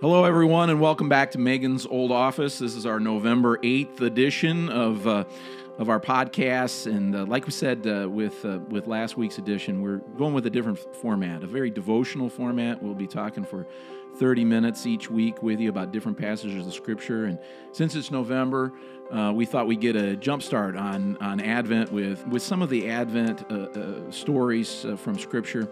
Hello, 0.00 0.24
everyone, 0.24 0.70
and 0.70 0.80
welcome 0.80 1.10
back 1.10 1.32
to 1.32 1.38
Megan's 1.38 1.84
Old 1.84 2.10
Office. 2.10 2.58
This 2.58 2.74
is 2.74 2.86
our 2.86 2.98
November 2.98 3.58
8th 3.58 4.00
edition 4.00 4.70
of, 4.70 5.06
uh, 5.06 5.24
of 5.80 5.88
our 5.88 5.98
podcasts. 5.98 6.86
And 6.86 7.16
uh, 7.16 7.24
like 7.24 7.46
we 7.46 7.52
said 7.52 7.86
uh, 7.86 8.06
with, 8.06 8.44
uh, 8.44 8.58
with 8.68 8.86
last 8.86 9.16
week's 9.16 9.38
edition, 9.38 9.80
we're 9.80 9.96
going 10.18 10.34
with 10.34 10.44
a 10.44 10.50
different 10.50 10.78
format, 10.96 11.42
a 11.42 11.46
very 11.46 11.70
devotional 11.70 12.28
format. 12.28 12.82
We'll 12.82 12.94
be 12.94 13.06
talking 13.06 13.44
for 13.44 13.66
30 14.16 14.44
minutes 14.44 14.84
each 14.84 15.10
week 15.10 15.42
with 15.42 15.58
you 15.58 15.70
about 15.70 15.90
different 15.90 16.18
passages 16.18 16.66
of 16.66 16.74
Scripture. 16.74 17.24
And 17.24 17.38
since 17.72 17.94
it's 17.94 18.10
November, 18.10 18.72
uh, 19.10 19.32
we 19.34 19.46
thought 19.46 19.66
we'd 19.66 19.80
get 19.80 19.96
a 19.96 20.16
jump 20.16 20.42
start 20.42 20.76
on, 20.76 21.16
on 21.16 21.40
Advent 21.40 21.90
with, 21.90 22.26
with 22.26 22.42
some 22.42 22.60
of 22.60 22.68
the 22.68 22.90
Advent 22.90 23.50
uh, 23.50 23.54
uh, 23.54 24.10
stories 24.10 24.84
from 24.98 25.18
Scripture. 25.18 25.66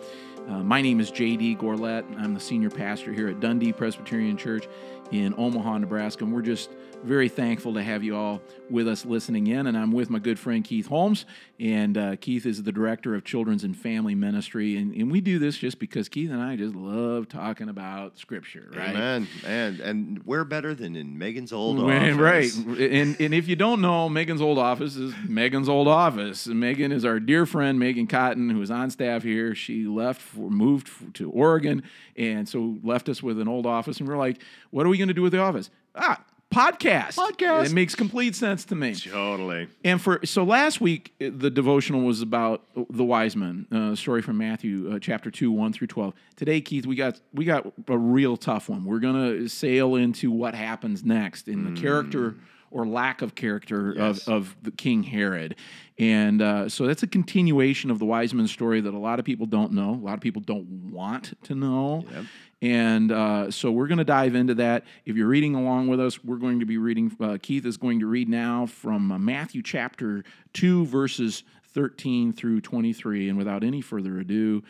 My 0.49 0.81
name 0.81 0.99
is 0.99 1.11
J.D. 1.11 1.57
Gorlet. 1.57 2.07
I'm 2.17 2.33
the 2.33 2.41
senior 2.41 2.71
pastor 2.71 3.13
here 3.13 3.29
at 3.29 3.39
Dundee 3.39 3.75
Presbyterian 3.75 4.39
Church 4.39 4.67
in 5.11 5.35
Omaha, 5.37 5.79
Nebraska. 5.79 6.25
And 6.25 6.33
we're 6.33 6.43
just 6.43 6.71
very 7.05 7.29
thankful 7.29 7.75
to 7.75 7.83
have 7.83 8.03
you 8.03 8.17
all 8.17 8.41
with 8.71 8.89
us 8.89 9.05
listening 9.05 9.47
in. 9.47 9.67
And 9.67 9.77
I'm 9.77 9.93
with 9.93 10.11
my 10.11 10.19
good 10.19 10.39
friend 10.39 10.65
Keith 10.65 10.87
Holmes. 10.87 11.25
And 11.61 11.97
uh, 11.97 12.17
Keith 12.17 12.47
is 12.47 12.63
the 12.63 12.73
director 12.73 13.15
of 13.15 13.25
Children's 13.25 13.65
and 13.65 13.77
Family 13.77 14.15
Ministry. 14.15 14.77
And, 14.77 14.95
and, 14.95 15.11
we 15.11 15.21
do 15.21 15.39
this 15.39 15.57
just 15.57 15.79
because 15.79 16.09
Keith 16.09 16.31
and 16.31 16.41
I 16.41 16.55
just 16.55 16.75
love 16.75 17.29
talking 17.29 17.69
about 17.69 18.19
Scripture, 18.19 18.71
right? 18.75 18.91
Amen. 18.91 19.27
And 19.45 19.81
and 19.81 20.27
we're 20.27 20.45
better 20.45 20.75
than 20.75 20.95
in 20.97 21.19
Megan's 21.19 21.53
old 21.53 21.81
office. 21.81 22.17
Right. 22.17 22.55
And, 22.55 23.21
and 23.21 23.35
if 23.35 23.49
you 23.49 23.57
don't 23.57 23.81
know, 23.81 24.09
Megan's 24.09 24.43
old 24.43 24.59
office 24.59 24.97
is 24.97 25.15
Megan's 25.27 25.69
old 25.69 25.89
office. 25.89 26.47
And 26.47 26.61
Megan 26.61 26.93
is 26.93 27.05
our 27.05 27.19
dear 27.19 27.47
friend, 27.47 27.79
Megan 27.79 28.07
Cotton, 28.07 28.51
who 28.51 28.61
is 28.61 28.71
on 28.71 28.91
staff 28.91 29.23
here. 29.23 29.55
She 29.55 29.87
left, 29.87 30.21
for, 30.21 30.51
moved 30.51 31.15
to 31.15 31.31
Oregon, 31.31 31.83
and 32.17 32.49
so 32.49 32.77
left 32.83 33.09
us 33.09 33.23
with 33.23 33.41
an 33.41 33.49
old 33.49 33.67
office. 33.67 33.99
And 33.99 34.09
we're 34.09 34.19
like, 34.19 34.43
what 34.71 34.87
are 34.87 34.91
we 34.91 34.98
going 34.99 35.09
to 35.09 35.15
do 35.15 35.23
with 35.23 35.33
the 35.33 35.41
office? 35.41 35.71
Ah, 35.95 36.23
podcast. 36.53 37.17
Podcast. 37.17 37.67
It 37.67 37.73
makes 37.73 37.95
complete 37.95 38.35
sense 38.35 38.65
to 38.67 38.75
me. 38.75 38.95
Totally. 38.95 39.69
And 39.85 40.01
for 40.01 40.21
so 40.25 40.45
last 40.45 40.81
week 40.81 41.15
the 41.19 41.51
devotional 41.51 42.03
was 42.03 42.23
about 42.23 42.63
the 42.91 43.05
wise 43.05 43.37
men, 43.37 43.67
uh, 43.73 43.95
story 43.95 44.23
from 44.23 44.39
Matthew 44.39 44.93
uh, 44.93 44.99
chapter 44.99 45.31
two, 45.31 45.51
one 45.51 45.73
through 45.73 45.89
twelve. 45.89 46.15
Today, 46.37 46.61
Keith, 46.61 46.87
we 46.87 46.97
got 46.97 47.21
we 47.33 47.45
got 47.45 47.67
a 47.89 47.99
real 47.99 48.37
tough 48.37 48.69
one. 48.69 48.85
We're 48.85 49.01
gonna 49.01 49.49
sail 49.49 49.95
into 49.95 50.31
what 50.31 50.55
happens 50.55 51.05
next 51.05 51.49
in 51.49 51.65
the 51.65 51.71
mm. 51.71 51.81
character 51.81 52.37
or 52.71 52.87
lack 52.87 53.23
of 53.23 53.35
character 53.35 53.95
yes. 53.97 54.27
of, 54.27 54.35
of 54.35 54.57
the 54.63 54.71
King 54.71 55.03
Herod. 55.03 55.57
And 55.99 56.41
uh, 56.41 56.69
so 56.69 56.87
that's 56.87 57.03
a 57.03 57.07
continuation 57.07 57.91
of 57.91 57.99
the 57.99 58.05
wise 58.05 58.33
men 58.33 58.47
story 58.47 58.81
that 58.81 58.95
a 58.95 58.99
lot 58.99 59.19
of 59.19 59.25
people 59.25 59.47
don't 59.47 59.73
know, 59.73 59.95
a 59.95 60.05
lot 60.05 60.15
of 60.15 60.21
people 60.21 60.43
don't 60.43 60.67
want 60.93 61.35
to 61.45 61.55
know. 61.55 62.05
Yep. 62.13 62.25
And 62.61 63.13
uh, 63.13 63.51
so 63.51 63.71
we're 63.71 63.87
going 63.87 63.99
to 63.99 64.05
dive 64.05 64.35
into 64.35 64.55
that. 64.57 64.85
If 65.05 65.17
you're 65.17 65.29
reading 65.29 65.55
along 65.55 65.89
with 65.89 66.01
us, 66.01 66.23
we're 66.25 66.37
going 66.37 66.61
to 66.61 66.67
be 66.67 66.77
reading, 66.77 67.17
uh, 67.21 67.39
Keith 67.41 67.65
is 67.65 67.77
going 67.77 68.01
to 68.01 68.07
read 68.07 68.29
now 68.29 68.67
from 68.67 69.13
uh, 69.13 69.19
Matthew 69.19 69.63
chapter 69.63 70.25
2, 70.55 70.87
verses 70.87 71.45
13 71.75 72.33
through 72.33 72.61
23. 72.61 73.29
And 73.29 73.39
without 73.39 73.63
any 73.63 73.81
further 73.81 74.19
ado, 74.19 74.65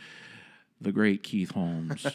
the 0.80 0.92
great 0.92 1.22
Keith 1.22 1.50
Holmes. 1.50 2.06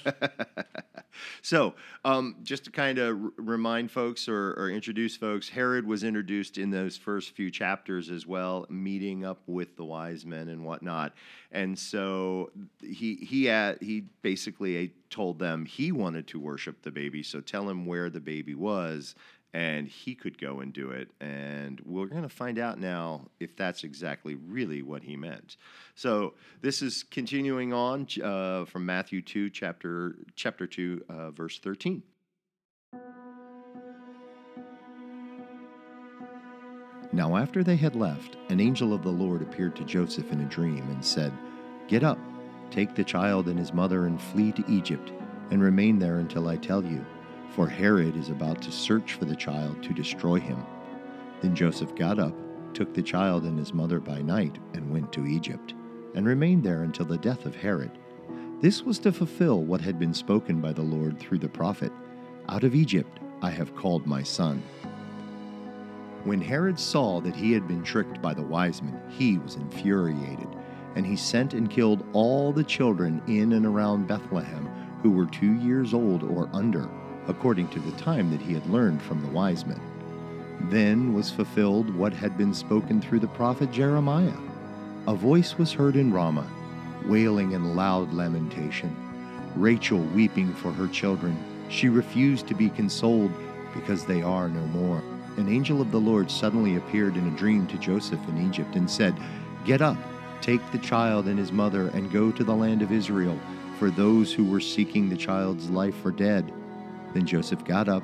so, 1.42 1.74
um, 2.06 2.38
just 2.44 2.66
to 2.66 2.72
kind 2.72 2.98
of 2.98 3.22
r- 3.22 3.32
remind 3.38 3.92
folks 3.92 4.28
or, 4.28 4.54
or, 4.54 4.70
introduce 4.70 5.18
folks, 5.18 5.50
Herod 5.50 5.86
was 5.86 6.04
introduced 6.04 6.58
in 6.58 6.70
those 6.70 6.98
first 6.98 7.32
few 7.32 7.52
chapters 7.52 8.10
as 8.10 8.26
well, 8.26 8.66
meeting 8.70 9.26
up 9.26 9.42
with 9.48 9.76
the 9.76 9.86
wise 9.86 10.26
men 10.26 10.50
and 10.50 10.64
whatnot. 10.64 11.14
And 11.52 11.78
so 11.78 12.52
he 12.82 13.16
he 13.16 13.46
had, 13.46 13.82
he 13.82 14.06
basically 14.22 14.94
told 15.10 15.40
them 15.40 15.66
he 15.66 15.92
wanted 15.92 16.28
to 16.28 16.40
worship 16.40 16.82
the 16.82 16.92
baby. 16.92 17.22
So 17.24 17.42
tell 17.42 17.70
him 17.70 17.86
where 17.86 18.10
the 18.10 18.20
baby 18.20 18.56
was, 18.56 19.16
and 19.54 19.88
he 19.88 20.16
could 20.16 20.40
go 20.40 20.62
and 20.62 20.74
do 20.74 20.90
it. 20.90 21.10
And 21.22 21.80
we're 21.86 22.08
going 22.08 22.24
to 22.24 22.30
find 22.30 22.58
out 22.58 22.80
now 22.80 23.28
if 23.40 23.56
that's 23.56 23.84
exactly 23.84 24.36
really 24.36 24.82
what 24.82 25.04
he 25.04 25.16
meant. 25.16 25.58
So 25.96 26.34
this 26.62 26.82
is 26.82 27.04
continuing 27.04 27.72
on 27.72 28.08
uh, 28.24 28.66
from 28.66 28.86
Matthew 28.86 29.22
2, 29.22 29.52
chapter, 29.52 30.16
chapter 30.36 30.66
2, 30.66 31.06
uh, 31.08 31.32
verse 31.32 31.60
13. 31.60 32.02
Now, 37.12 37.38
after 37.38 37.64
they 37.64 37.76
had 37.76 37.96
left, 37.96 38.38
an 38.50 38.60
angel 38.60 38.92
of 38.92 39.04
the 39.04 39.10
Lord 39.10 39.44
appeared 39.44 39.76
to 39.76 39.84
Joseph 39.84 40.32
in 40.32 40.42
a 40.42 40.46
dream 40.46 40.82
and 40.90 41.06
said, 41.06 41.32
Get 41.88 42.04
up, 42.04 42.18
take 42.72 42.96
the 42.96 43.04
child 43.04 43.48
and 43.48 43.60
his 43.60 43.72
mother, 43.72 44.08
and 44.08 44.20
flee 44.20 44.52
to 44.54 44.66
Egypt, 44.68 45.14
and 45.52 45.62
remain 45.62 46.00
there 46.00 46.18
until 46.18 46.48
I 46.48 46.58
tell 46.58 46.84
you 46.84 47.06
for 47.54 47.68
Herod 47.68 48.18
is 48.18 48.30
about 48.30 48.62
to 48.64 48.72
search 48.72 49.14
for 49.14 49.26
the 49.26 49.36
child 49.36 49.84
to 49.84 49.94
destroy 49.94 50.40
him. 50.40 50.58
Then 51.42 51.56
Joseph 51.56 51.94
got 51.94 52.18
up, 52.18 52.34
took 52.74 52.94
the 52.94 53.04
child 53.04 53.44
and 53.44 53.60
his 53.60 53.74
mother 53.74 54.00
by 54.00 54.24
night, 54.24 54.58
and 54.74 54.92
went 54.92 55.14
to 55.14 55.28
Egypt, 55.28 55.76
and 56.16 56.26
remained 56.26 56.64
there 56.64 56.82
until 56.82 57.06
the 57.06 57.18
death 57.18 57.46
of 57.46 57.56
Herod. 57.56 57.92
This 58.60 58.82
was 58.82 58.98
to 59.00 59.12
fulfill 59.12 59.62
what 59.62 59.82
had 59.82 60.00
been 60.00 60.16
spoken 60.16 60.62
by 60.62 60.74
the 60.74 60.82
Lord 60.82 61.20
through 61.20 61.40
the 61.40 61.50
prophet 61.50 61.92
Out 62.50 62.64
of 62.64 62.74
Egypt 62.74 63.20
I 63.42 63.52
have 63.52 63.76
called 63.76 64.08
my 64.08 64.24
son. 64.24 64.64
When 66.24 66.42
Herod 66.42 66.80
saw 66.80 67.20
that 67.22 67.36
he 67.36 67.52
had 67.52 67.68
been 67.68 67.84
tricked 67.84 68.22
by 68.22 68.34
the 68.34 68.42
wise 68.42 68.82
men, 68.82 69.00
he 69.10 69.38
was 69.38 69.56
infuriated, 69.56 70.48
and 70.96 71.06
he 71.06 71.16
sent 71.16 71.54
and 71.54 71.70
killed 71.70 72.04
all 72.14 72.52
the 72.52 72.64
children 72.64 73.22
in 73.28 73.54
and 73.54 73.66
around 73.66 74.08
Bethlehem 74.08 74.68
who 75.04 75.12
were 75.12 75.26
two 75.26 75.54
years 75.56 75.94
old 75.94 76.24
or 76.24 76.50
under 76.54 76.90
according 77.28 77.68
to 77.70 77.80
the 77.80 77.92
time 77.94 78.32
that 78.32 78.42
he 78.42 78.54
had 78.54 78.66
learned 78.68 79.02
from 79.02 79.22
the 79.22 79.30
wise 79.30 79.66
men. 79.66 79.80
Then 80.70 81.14
was 81.14 81.30
fulfilled 81.30 81.94
what 81.96 82.14
had 82.14 82.38
been 82.38 82.54
spoken 82.54 83.02
through 83.02 83.20
the 83.20 83.28
prophet 83.28 83.72
Jeremiah. 83.72 84.38
A 85.08 85.16
voice 85.16 85.58
was 85.58 85.74
heard 85.74 85.96
in 85.96 86.14
Ramah, 86.14 86.50
wailing 87.06 87.52
in 87.52 87.76
loud 87.76 88.14
lamentation, 88.14 88.96
Rachel 89.56 90.00
weeping 90.00 90.54
for 90.54 90.72
her 90.72 90.88
children. 90.88 91.38
She 91.70 91.90
refused 91.90 92.48
to 92.48 92.56
be 92.56 92.70
consoled 92.70 93.32
because 93.74 94.06
they 94.06 94.22
are 94.22 94.48
no 94.48 94.66
more. 94.68 95.04
An 95.38 95.50
angel 95.50 95.82
of 95.82 95.92
the 95.92 96.00
Lord 96.00 96.30
suddenly 96.30 96.76
appeared 96.76 97.18
in 97.18 97.28
a 97.28 97.38
dream 97.38 97.68
to 97.68 97.78
Joseph 97.78 98.20
in 98.30 98.48
Egypt 98.48 98.76
and 98.76 98.90
said, 98.90 99.16
Get 99.66 99.82
up, 99.82 99.98
take 100.42 100.62
the 100.72 100.78
child 100.78 101.28
and 101.28 101.40
his 101.40 101.52
mother, 101.52 101.88
and 101.90 102.12
go 102.12 102.32
to 102.32 102.44
the 102.44 102.56
land 102.56 102.82
of 102.82 102.92
Israel, 102.92 103.38
for 103.80 103.90
those 103.90 104.32
who 104.32 104.46
were 104.46 104.60
seeking 104.60 105.10
the 105.10 105.18
child's 105.18 105.70
life 105.70 106.06
are 106.06 106.12
dead. 106.12 106.54
Then 107.14 107.26
Joseph 107.26 107.64
got 107.64 107.88
up, 107.88 108.04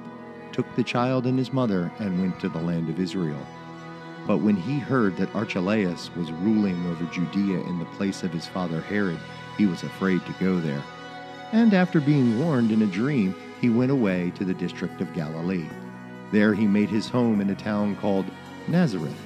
took 0.52 0.74
the 0.76 0.84
child 0.84 1.26
and 1.26 1.38
his 1.38 1.54
mother, 1.54 1.92
and 2.00 2.20
went 2.20 2.40
to 2.40 2.50
the 2.50 2.60
land 2.60 2.90
of 2.90 3.00
Israel. 3.00 3.46
But 4.28 4.38
when 4.38 4.56
he 4.56 4.78
heard 4.78 5.18
that 5.18 5.34
Archelaus 5.34 6.14
was 6.16 6.32
ruling 6.32 6.86
over 6.88 7.06
Judea 7.06 7.62
in 7.62 7.80
the 7.80 7.86
place 7.86 8.24
of 8.24 8.32
his 8.32 8.48
father 8.48 8.82
Herod, 8.82 9.20
he 9.58 9.66
was 9.66 9.84
afraid 9.84 10.26
to 10.26 10.34
go 10.40 10.60
there. 10.60 10.84
And 11.52 11.74
after 11.74 12.00
being 12.00 12.40
warned 12.40 12.72
in 12.72 12.84
a 12.84 12.88
dream, 12.88 13.36
he 13.60 13.70
went 13.70 13.92
away 13.92 14.32
to 14.36 14.46
the 14.46 14.54
district 14.54 15.02
of 15.02 15.14
Galilee. 15.14 15.68
There 16.32 16.54
he 16.54 16.68
made 16.68 16.90
his 16.90 17.10
home 17.10 17.42
in 17.42 17.50
a 17.50 17.56
town 17.56 17.96
called 17.96 18.26
Nazareth, 18.68 19.20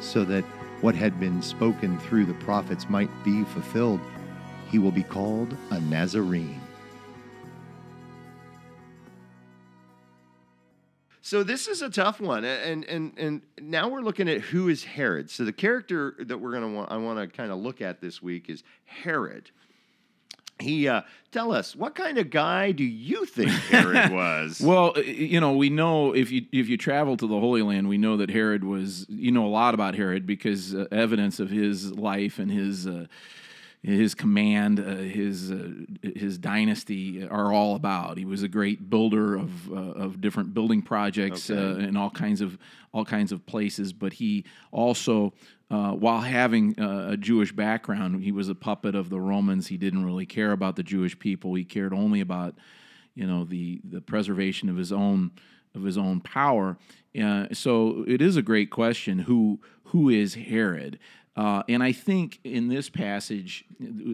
so 0.00 0.24
that 0.24 0.44
what 0.80 0.94
had 0.94 1.20
been 1.20 1.42
spoken 1.42 1.98
through 1.98 2.24
the 2.24 2.34
prophets 2.34 2.88
might 2.88 3.10
be 3.24 3.44
fulfilled. 3.44 4.00
He 4.70 4.78
will 4.78 4.90
be 4.90 5.02
called 5.02 5.56
a 5.70 5.80
Nazarene. 5.80 6.60
So 11.26 11.42
this 11.42 11.66
is 11.66 11.82
a 11.82 11.90
tough 11.90 12.20
one, 12.20 12.44
and 12.44 12.84
and 12.84 13.12
and 13.18 13.42
now 13.60 13.88
we're 13.88 14.00
looking 14.00 14.28
at 14.28 14.42
who 14.42 14.68
is 14.68 14.84
Herod. 14.84 15.28
So 15.28 15.44
the 15.44 15.52
character 15.52 16.14
that 16.20 16.38
we're 16.38 16.52
gonna 16.52 16.68
want, 16.68 16.92
I 16.92 16.98
want 16.98 17.18
to 17.18 17.26
kind 17.26 17.50
of 17.50 17.58
look 17.58 17.80
at 17.80 18.00
this 18.00 18.22
week 18.22 18.48
is 18.48 18.62
Herod. 18.84 19.50
He 20.60 20.86
uh, 20.86 21.02
tell 21.32 21.50
us 21.50 21.74
what 21.74 21.96
kind 21.96 22.18
of 22.18 22.30
guy 22.30 22.70
do 22.70 22.84
you 22.84 23.24
think 23.24 23.50
Herod 23.50 24.12
was? 24.12 24.60
well, 24.60 24.96
you 25.00 25.40
know, 25.40 25.56
we 25.56 25.68
know 25.68 26.14
if 26.14 26.30
you 26.30 26.46
if 26.52 26.68
you 26.68 26.76
travel 26.76 27.16
to 27.16 27.26
the 27.26 27.40
Holy 27.40 27.62
Land, 27.62 27.88
we 27.88 27.98
know 27.98 28.16
that 28.18 28.30
Herod 28.30 28.62
was. 28.62 29.04
You 29.08 29.32
know 29.32 29.46
a 29.46 29.48
lot 29.48 29.74
about 29.74 29.96
Herod 29.96 30.28
because 30.28 30.76
uh, 30.76 30.86
evidence 30.92 31.40
of 31.40 31.50
his 31.50 31.90
life 31.90 32.38
and 32.38 32.52
his. 32.52 32.86
Uh, 32.86 33.06
his 33.94 34.16
command, 34.16 34.80
uh, 34.80 34.96
his 34.96 35.52
uh, 35.52 35.70
his 36.02 36.38
dynasty 36.38 37.26
are 37.26 37.52
all 37.52 37.76
about. 37.76 38.18
He 38.18 38.24
was 38.24 38.42
a 38.42 38.48
great 38.48 38.90
builder 38.90 39.36
of 39.36 39.72
uh, 39.72 39.76
of 39.76 40.20
different 40.20 40.52
building 40.54 40.82
projects 40.82 41.48
okay. 41.48 41.84
Uh, 41.84 41.86
in 41.86 41.96
all 41.96 42.10
kinds 42.10 42.40
of 42.40 42.58
all 42.92 43.04
kinds 43.04 43.30
of 43.30 43.46
places. 43.46 43.92
But 43.92 44.14
he 44.14 44.44
also, 44.72 45.34
uh, 45.70 45.92
while 45.92 46.20
having 46.20 46.74
uh, 46.80 47.10
a 47.12 47.16
Jewish 47.16 47.52
background, 47.52 48.24
he 48.24 48.32
was 48.32 48.48
a 48.48 48.56
puppet 48.56 48.96
of 48.96 49.08
the 49.08 49.20
Romans. 49.20 49.68
He 49.68 49.76
didn't 49.76 50.04
really 50.04 50.26
care 50.26 50.50
about 50.50 50.74
the 50.74 50.82
Jewish 50.82 51.16
people. 51.16 51.54
He 51.54 51.64
cared 51.64 51.94
only 51.94 52.20
about, 52.20 52.56
you 53.14 53.26
know, 53.26 53.44
the 53.44 53.80
the 53.84 54.00
preservation 54.00 54.68
of 54.68 54.76
his 54.76 54.90
own 54.90 55.30
of 55.76 55.84
his 55.84 55.96
own 55.96 56.20
power. 56.20 56.76
so 57.52 58.04
it 58.08 58.20
is 58.20 58.36
a 58.36 58.42
great 58.42 58.70
question. 58.70 59.20
Who 59.20 59.60
who 59.84 60.08
is 60.08 60.34
Herod? 60.34 60.98
Uh, 61.36 61.62
and 61.68 61.82
I 61.82 61.92
think 61.92 62.40
in 62.44 62.68
this 62.68 62.88
passage, 62.88 63.64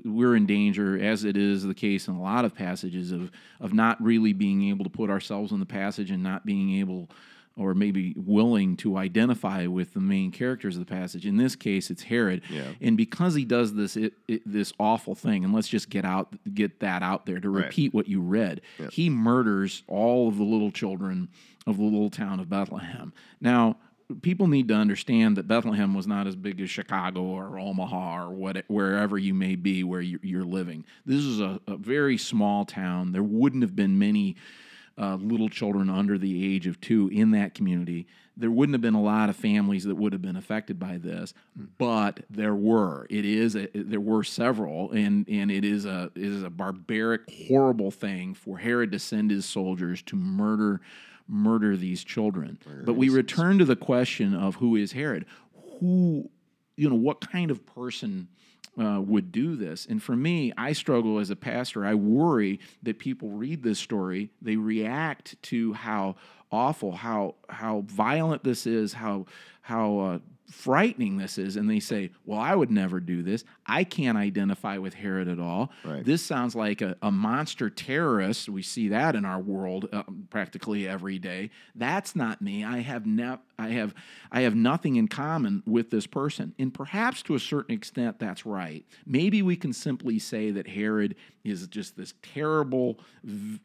we're 0.04 0.34
in 0.34 0.44
danger, 0.46 0.98
as 1.00 1.24
it 1.24 1.36
is 1.36 1.62
the 1.62 1.74
case 1.74 2.08
in 2.08 2.14
a 2.14 2.20
lot 2.22 2.44
of 2.44 2.54
passages, 2.54 3.12
of, 3.12 3.30
of 3.60 3.72
not 3.72 4.02
really 4.02 4.32
being 4.32 4.64
able 4.68 4.82
to 4.84 4.90
put 4.90 5.08
ourselves 5.08 5.52
in 5.52 5.60
the 5.60 5.66
passage 5.66 6.10
and 6.10 6.22
not 6.22 6.44
being 6.44 6.80
able 6.80 7.08
or 7.54 7.74
maybe 7.74 8.14
willing 8.16 8.76
to 8.78 8.96
identify 8.96 9.66
with 9.66 9.92
the 9.92 10.00
main 10.00 10.30
characters 10.32 10.74
of 10.76 10.84
the 10.86 10.90
passage. 10.90 11.26
In 11.26 11.36
this 11.36 11.54
case, 11.54 11.90
it's 11.90 12.02
Herod, 12.02 12.40
Yeah. 12.48 12.64
and 12.80 12.96
because 12.96 13.34
he 13.34 13.44
does 13.44 13.74
this 13.74 13.94
it, 13.94 14.14
it, 14.26 14.40
this 14.50 14.72
awful 14.80 15.14
thing, 15.14 15.44
and 15.44 15.52
let's 15.52 15.68
just 15.68 15.90
get 15.90 16.06
out 16.06 16.34
get 16.54 16.80
that 16.80 17.02
out 17.02 17.26
there 17.26 17.38
to 17.40 17.50
Right. 17.50 17.64
repeat 17.66 17.92
what 17.92 18.08
you 18.08 18.22
read. 18.22 18.62
He 18.90 19.10
murders 19.10 19.82
all 19.86 20.28
of 20.28 20.38
the 20.38 20.44
little 20.44 20.70
children 20.72 21.28
of 21.66 21.76
the 21.76 21.82
little 21.84 22.10
town 22.10 22.40
of 22.40 22.48
Bethlehem. 22.48 23.12
Now. 23.40 23.76
People 24.20 24.46
need 24.46 24.68
to 24.68 24.74
understand 24.74 25.36
that 25.36 25.48
Bethlehem 25.48 25.94
was 25.94 26.06
not 26.06 26.26
as 26.26 26.36
big 26.36 26.60
as 26.60 26.70
Chicago 26.70 27.22
or 27.22 27.58
Omaha 27.58 28.24
or 28.24 28.30
what, 28.30 28.64
wherever 28.68 29.16
you 29.16 29.34
may 29.34 29.56
be 29.56 29.82
where 29.84 30.00
you're, 30.00 30.20
you're 30.22 30.44
living. 30.44 30.84
This 31.06 31.24
is 31.24 31.40
a, 31.40 31.60
a 31.66 31.76
very 31.76 32.18
small 32.18 32.64
town. 32.64 33.12
There 33.12 33.22
wouldn't 33.22 33.62
have 33.62 33.74
been 33.74 33.98
many 33.98 34.36
uh, 34.98 35.16
little 35.16 35.48
children 35.48 35.88
under 35.88 36.18
the 36.18 36.54
age 36.54 36.66
of 36.66 36.80
two 36.80 37.08
in 37.12 37.30
that 37.32 37.54
community. 37.54 38.06
There 38.36 38.50
wouldn't 38.50 38.74
have 38.74 38.80
been 38.80 38.94
a 38.94 39.02
lot 39.02 39.28
of 39.28 39.36
families 39.36 39.84
that 39.84 39.94
would 39.94 40.12
have 40.12 40.22
been 40.22 40.36
affected 40.36 40.78
by 40.78 40.96
this, 40.96 41.34
but 41.78 42.20
there 42.30 42.54
were. 42.54 43.06
It 43.10 43.24
is 43.24 43.56
a, 43.56 43.68
there 43.74 44.00
were 44.00 44.24
several, 44.24 44.90
and 44.92 45.28
and 45.28 45.50
it 45.50 45.64
is 45.64 45.84
a 45.84 46.10
it 46.14 46.22
is 46.22 46.42
a 46.42 46.50
barbaric, 46.50 47.22
horrible 47.48 47.90
thing 47.90 48.32
for 48.32 48.58
Herod 48.58 48.92
to 48.92 48.98
send 48.98 49.30
his 49.30 49.44
soldiers 49.44 50.00
to 50.02 50.16
murder 50.16 50.80
murder 51.32 51.76
these 51.76 52.04
children. 52.04 52.58
but 52.84 52.94
we 52.94 53.08
return 53.08 53.58
to 53.58 53.64
the 53.64 53.76
question 53.76 54.34
of 54.34 54.56
who 54.56 54.76
is 54.76 54.92
Herod? 54.92 55.24
Who 55.80 56.30
you 56.76 56.88
know 56.88 56.96
what 56.96 57.20
kind 57.20 57.50
of 57.50 57.64
person 57.66 58.28
uh, 58.80 59.00
would 59.00 59.32
do 59.32 59.56
this. 59.56 59.86
And 59.86 60.02
for 60.02 60.16
me, 60.16 60.52
I 60.56 60.72
struggle 60.72 61.18
as 61.18 61.30
a 61.30 61.36
pastor. 61.36 61.84
I 61.84 61.94
worry 61.94 62.60
that 62.82 62.98
people 62.98 63.30
read 63.30 63.62
this 63.62 63.78
story, 63.78 64.30
they 64.40 64.56
react 64.56 65.40
to 65.44 65.72
how 65.74 66.16
awful, 66.50 66.92
how 66.92 67.34
how 67.48 67.84
violent 67.86 68.44
this 68.44 68.66
is, 68.66 68.92
how 68.92 69.26
how 69.62 69.98
uh, 69.98 70.18
frightening 70.50 71.16
this 71.16 71.38
is, 71.38 71.56
and 71.56 71.68
they 71.68 71.80
say, 71.80 72.10
"Well, 72.24 72.38
I 72.38 72.54
would 72.54 72.70
never 72.70 73.00
do 73.00 73.22
this. 73.22 73.44
I 73.78 73.84
can't 73.84 74.18
identify 74.18 74.76
with 74.78 74.94
Herod 74.94 75.28
at 75.28 75.38
all. 75.40 75.70
Right. 75.84 76.04
This 76.04 76.22
sounds 76.22 76.54
like 76.54 76.80
a, 76.82 76.96
a 77.02 77.10
monster 77.10 77.70
terrorist. 77.70 78.48
We 78.48 78.62
see 78.62 78.88
that 78.88 79.14
in 79.14 79.24
our 79.24 79.40
world 79.40 79.88
uh, 79.92 80.02
practically 80.30 80.86
every 80.86 81.18
day. 81.18 81.50
That's 81.74 82.14
not 82.14 82.42
me. 82.42 82.64
I 82.64 82.78
have 82.80 83.06
ne- 83.06 83.38
I 83.58 83.68
have 83.68 83.94
I 84.30 84.40
have 84.42 84.54
nothing 84.54 84.96
in 84.96 85.08
common 85.08 85.62
with 85.66 85.90
this 85.90 86.06
person. 86.06 86.54
And 86.58 86.72
perhaps 86.74 87.22
to 87.22 87.34
a 87.34 87.40
certain 87.40 87.74
extent 87.74 88.18
that's 88.18 88.44
right. 88.44 88.84
Maybe 89.06 89.42
we 89.42 89.56
can 89.56 89.72
simply 89.72 90.18
say 90.18 90.50
that 90.50 90.66
Herod 90.68 91.14
is 91.44 91.66
just 91.68 91.96
this 91.96 92.14
terrible 92.22 92.98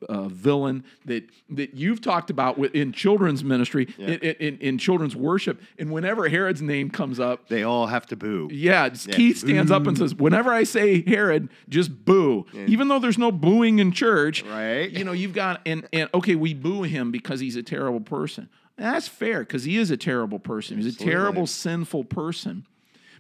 uh, 0.10 0.28
villain 0.28 0.84
that 1.06 1.24
that 1.50 1.74
you've 1.76 2.02
talked 2.02 2.30
about 2.30 2.58
in 2.76 2.92
children's 2.92 3.44
ministry 3.44 3.88
in, 4.00 4.14
in, 4.14 4.58
in 4.60 4.78
children's 4.78 5.16
worship 5.16 5.62
and 5.78 5.92
whenever 5.92 6.28
Herod's 6.30 6.62
name 6.62 6.90
comes 6.90 7.20
up 7.20 7.48
They 7.50 7.64
all 7.64 7.88
have 7.88 8.06
to 8.08 8.16
boo. 8.16 8.50
yeah, 8.52 8.90
just 8.90 9.12
Keith 9.12 9.38
stands 9.38 9.72
up 9.72 9.86
and 9.88 9.97
says, 9.98 10.16
"Whenever 10.16 10.52
I 10.52 10.64
say 10.64 11.02
Herod, 11.02 11.50
just 11.70 12.06
boo." 12.06 12.46
Even 12.68 12.88
though 12.88 13.00
there's 13.00 13.18
no 13.18 13.32
booing 13.32 13.80
in 13.80 13.92
church, 13.92 14.44
Right. 14.44 14.90
You 14.90 15.04
know, 15.04 15.12
you've 15.12 15.34
got 15.34 15.62
and 15.66 15.88
and 15.92 16.10
okay, 16.14 16.36
we 16.36 16.54
boo 16.54 16.84
him 16.84 17.12
because 17.12 17.40
he's 17.40 17.56
a 17.56 17.64
terrible 17.64 18.02
person. 18.02 18.50
That's 18.78 19.08
fair 19.08 19.40
because 19.40 19.64
he 19.64 19.78
is 19.78 19.90
a 19.92 19.98
terrible 19.98 20.40
person. 20.40 20.78
He's 20.78 20.96
a 20.96 20.98
terrible, 20.98 21.48
sinful 21.48 22.06
person. 22.06 22.66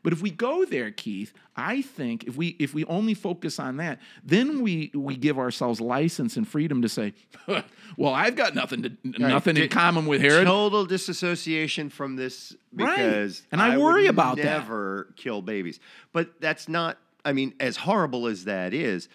But 0.07 0.13
if 0.13 0.21
we 0.21 0.31
go 0.31 0.63
there, 0.63 0.89
Keith, 0.89 1.33
I 1.57 1.81
think 1.81 2.23
if 2.23 2.37
we 2.37 2.55
if 2.59 2.73
we 2.73 2.85
only 2.85 3.13
focus 3.13 3.59
on 3.59 3.75
that, 3.75 3.99
then 4.23 4.61
we 4.61 4.89
we 4.95 5.17
give 5.17 5.37
ourselves 5.37 5.81
license 5.81 6.37
and 6.37 6.47
freedom 6.47 6.81
to 6.81 6.87
say, 6.87 7.13
"Well, 7.97 8.13
I've 8.13 8.37
got 8.37 8.55
nothing 8.55 8.83
to 8.83 8.91
nothing 9.03 9.57
in 9.57 9.67
common 9.67 10.05
with 10.05 10.21
Herod." 10.21 10.47
Total 10.47 10.85
disassociation 10.85 11.89
from 11.89 12.15
this 12.15 12.55
Right. 12.71 12.95
because 12.95 13.43
And 13.51 13.61
I 13.61 13.75
would 13.75 13.83
worry 13.83 14.07
about 14.07 14.37
that. 14.37 14.45
never 14.45 15.13
kill 15.17 15.41
babies. 15.41 15.81
But 16.13 16.39
that's 16.39 16.69
not. 16.69 16.97
I 17.25 17.33
mean, 17.33 17.53
as 17.59 17.75
horrible 17.75 18.27
as 18.27 18.45
that 18.45 18.73
is, 18.73 19.09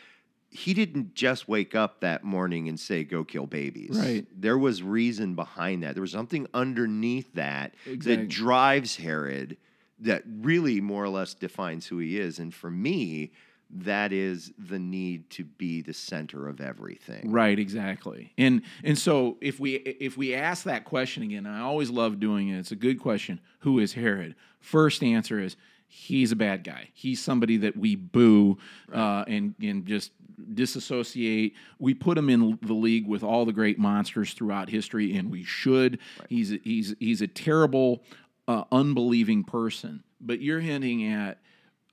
he 0.50 0.74
didn't 0.74 1.14
just 1.14 1.48
wake 1.48 1.74
up 1.74 2.00
that 2.02 2.22
morning 2.22 2.68
and 2.68 2.78
say, 2.78 3.02
"Go 3.02 3.24
kill 3.24 3.46
babies." 3.46 3.96
Right. 3.98 4.26
There 4.38 4.58
was 4.58 4.82
reason 4.82 5.36
behind 5.36 5.84
that. 5.84 5.94
There 5.94 6.02
was 6.02 6.12
something 6.12 6.46
underneath 6.52 7.32
that 7.32 7.72
Exactly. 7.86 8.16
that 8.16 8.28
drives 8.28 8.96
Herod. 8.96 9.56
That 10.02 10.22
really 10.26 10.80
more 10.80 11.04
or 11.04 11.08
less 11.08 11.34
defines 11.34 11.86
who 11.86 11.98
he 11.98 12.18
is. 12.18 12.38
And 12.38 12.52
for 12.54 12.70
me, 12.70 13.32
that 13.70 14.12
is 14.12 14.52
the 14.58 14.78
need 14.78 15.30
to 15.30 15.44
be 15.44 15.80
the 15.80 15.94
center 15.94 16.46
of 16.46 16.60
everything. 16.60 17.30
Right, 17.30 17.58
exactly. 17.58 18.32
And 18.36 18.62
and 18.84 18.98
so 18.98 19.38
if 19.40 19.58
we 19.58 19.76
if 19.76 20.16
we 20.16 20.34
ask 20.34 20.64
that 20.64 20.84
question 20.84 21.22
again, 21.22 21.46
and 21.46 21.56
I 21.56 21.60
always 21.60 21.90
love 21.90 22.20
doing 22.20 22.48
it. 22.48 22.58
It's 22.58 22.72
a 22.72 22.76
good 22.76 23.00
question. 23.00 23.40
Who 23.60 23.78
is 23.78 23.94
Herod? 23.94 24.34
First 24.60 25.02
answer 25.02 25.38
is 25.40 25.56
he's 25.88 26.32
a 26.32 26.36
bad 26.36 26.64
guy. 26.64 26.88
He's 26.92 27.22
somebody 27.22 27.56
that 27.58 27.76
we 27.76 27.96
boo 27.96 28.58
uh, 28.92 29.24
and 29.26 29.54
and 29.62 29.86
just 29.86 30.12
disassociate. 30.54 31.54
We 31.78 31.94
put 31.94 32.18
him 32.18 32.28
in 32.28 32.58
the 32.62 32.74
league 32.74 33.06
with 33.06 33.22
all 33.22 33.44
the 33.44 33.52
great 33.52 33.78
monsters 33.78 34.34
throughout 34.34 34.68
history, 34.68 35.16
and 35.16 35.30
we 35.30 35.44
should. 35.44 35.98
He's 36.28 36.52
a, 36.52 36.60
he's 36.62 36.94
he's 36.98 37.22
a 37.22 37.26
terrible, 37.26 38.04
uh, 38.52 38.64
unbelieving 38.70 39.44
person. 39.44 40.02
But 40.20 40.40
you're 40.40 40.60
hinting 40.60 41.06
at 41.06 41.38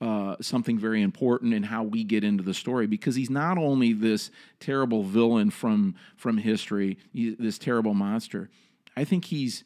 uh, 0.00 0.36
something 0.40 0.78
very 0.78 1.02
important 1.02 1.54
in 1.54 1.62
how 1.62 1.82
we 1.82 2.04
get 2.04 2.24
into 2.24 2.42
the 2.42 2.54
story 2.54 2.86
because 2.86 3.14
he's 3.14 3.30
not 3.30 3.58
only 3.58 3.92
this 3.92 4.30
terrible 4.58 5.02
villain 5.02 5.50
from 5.50 5.94
from 6.16 6.38
history, 6.38 6.98
this 7.14 7.58
terrible 7.58 7.94
monster. 7.94 8.50
I 8.96 9.04
think 9.04 9.26
he's 9.26 9.64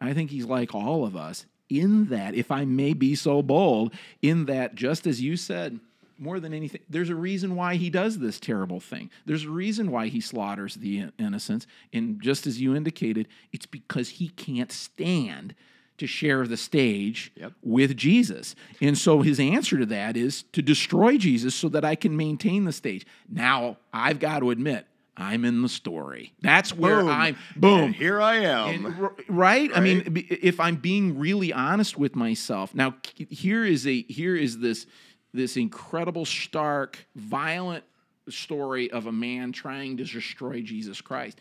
I 0.00 0.14
think 0.14 0.30
he's 0.30 0.46
like 0.46 0.74
all 0.74 1.04
of 1.04 1.16
us 1.16 1.46
in 1.68 2.06
that, 2.06 2.34
if 2.34 2.50
I 2.50 2.64
may 2.64 2.92
be 2.92 3.14
so 3.14 3.42
bold, 3.42 3.94
in 4.20 4.46
that 4.46 4.74
just 4.74 5.06
as 5.06 5.20
you 5.22 5.36
said, 5.36 5.80
more 6.18 6.38
than 6.38 6.52
anything, 6.52 6.82
there's 6.88 7.08
a 7.08 7.14
reason 7.14 7.56
why 7.56 7.76
he 7.76 7.88
does 7.88 8.18
this 8.18 8.38
terrible 8.38 8.78
thing. 8.78 9.10
There's 9.26 9.44
a 9.44 9.50
reason 9.50 9.90
why 9.90 10.08
he 10.08 10.20
slaughters 10.20 10.74
the 10.76 11.06
innocents. 11.18 11.66
And 11.92 12.20
just 12.20 12.46
as 12.46 12.60
you 12.60 12.76
indicated, 12.76 13.26
it's 13.52 13.66
because 13.66 14.08
he 14.10 14.28
can't 14.28 14.70
stand 14.70 15.54
to 15.98 16.06
share 16.06 16.46
the 16.46 16.56
stage 16.56 17.32
Yep. 17.36 17.52
with 17.62 17.96
Jesus. 17.96 18.54
And 18.80 18.96
so 18.98 19.22
his 19.22 19.38
answer 19.38 19.78
to 19.78 19.86
that 19.86 20.16
is 20.16 20.42
to 20.52 20.62
destroy 20.62 21.16
Jesus 21.18 21.54
so 21.54 21.68
that 21.68 21.84
I 21.84 21.94
can 21.94 22.16
maintain 22.16 22.64
the 22.64 22.72
stage. 22.72 23.06
Now, 23.28 23.76
I've 23.92 24.18
got 24.18 24.40
to 24.40 24.50
admit, 24.50 24.86
I'm 25.16 25.44
in 25.44 25.60
the 25.62 25.68
story. 25.68 26.32
That's 26.40 26.74
where 26.74 27.00
Boom. 27.00 27.08
I'm 27.08 27.36
boom. 27.54 27.80
And 27.80 27.94
here 27.94 28.20
I 28.20 28.36
am. 28.36 28.86
And 28.86 29.02
r- 29.02 29.14
right? 29.28 29.70
I 29.74 29.80
mean, 29.80 30.24
if 30.30 30.58
I'm 30.58 30.76
being 30.76 31.18
really 31.18 31.52
honest 31.52 31.98
with 31.98 32.16
myself, 32.16 32.74
now 32.74 32.94
here 33.14 33.64
is 33.64 33.86
a 33.86 34.02
here 34.04 34.34
is 34.34 34.58
this 34.60 34.86
this 35.34 35.56
incredible, 35.56 36.24
stark, 36.24 37.06
violent 37.14 37.84
story 38.28 38.90
of 38.90 39.06
a 39.06 39.12
man 39.12 39.52
trying 39.52 39.98
to 39.98 40.04
destroy 40.04 40.62
Jesus 40.62 41.00
Christ. 41.02 41.38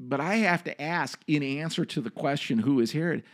But 0.00 0.20
I 0.20 0.36
have 0.36 0.62
to 0.64 0.80
ask, 0.80 1.20
in 1.26 1.42
answer 1.42 1.84
to 1.84 2.00
the 2.00 2.10
question, 2.10 2.60
"Who 2.60 2.78
is 2.78 2.92
Herod?" 2.92 3.24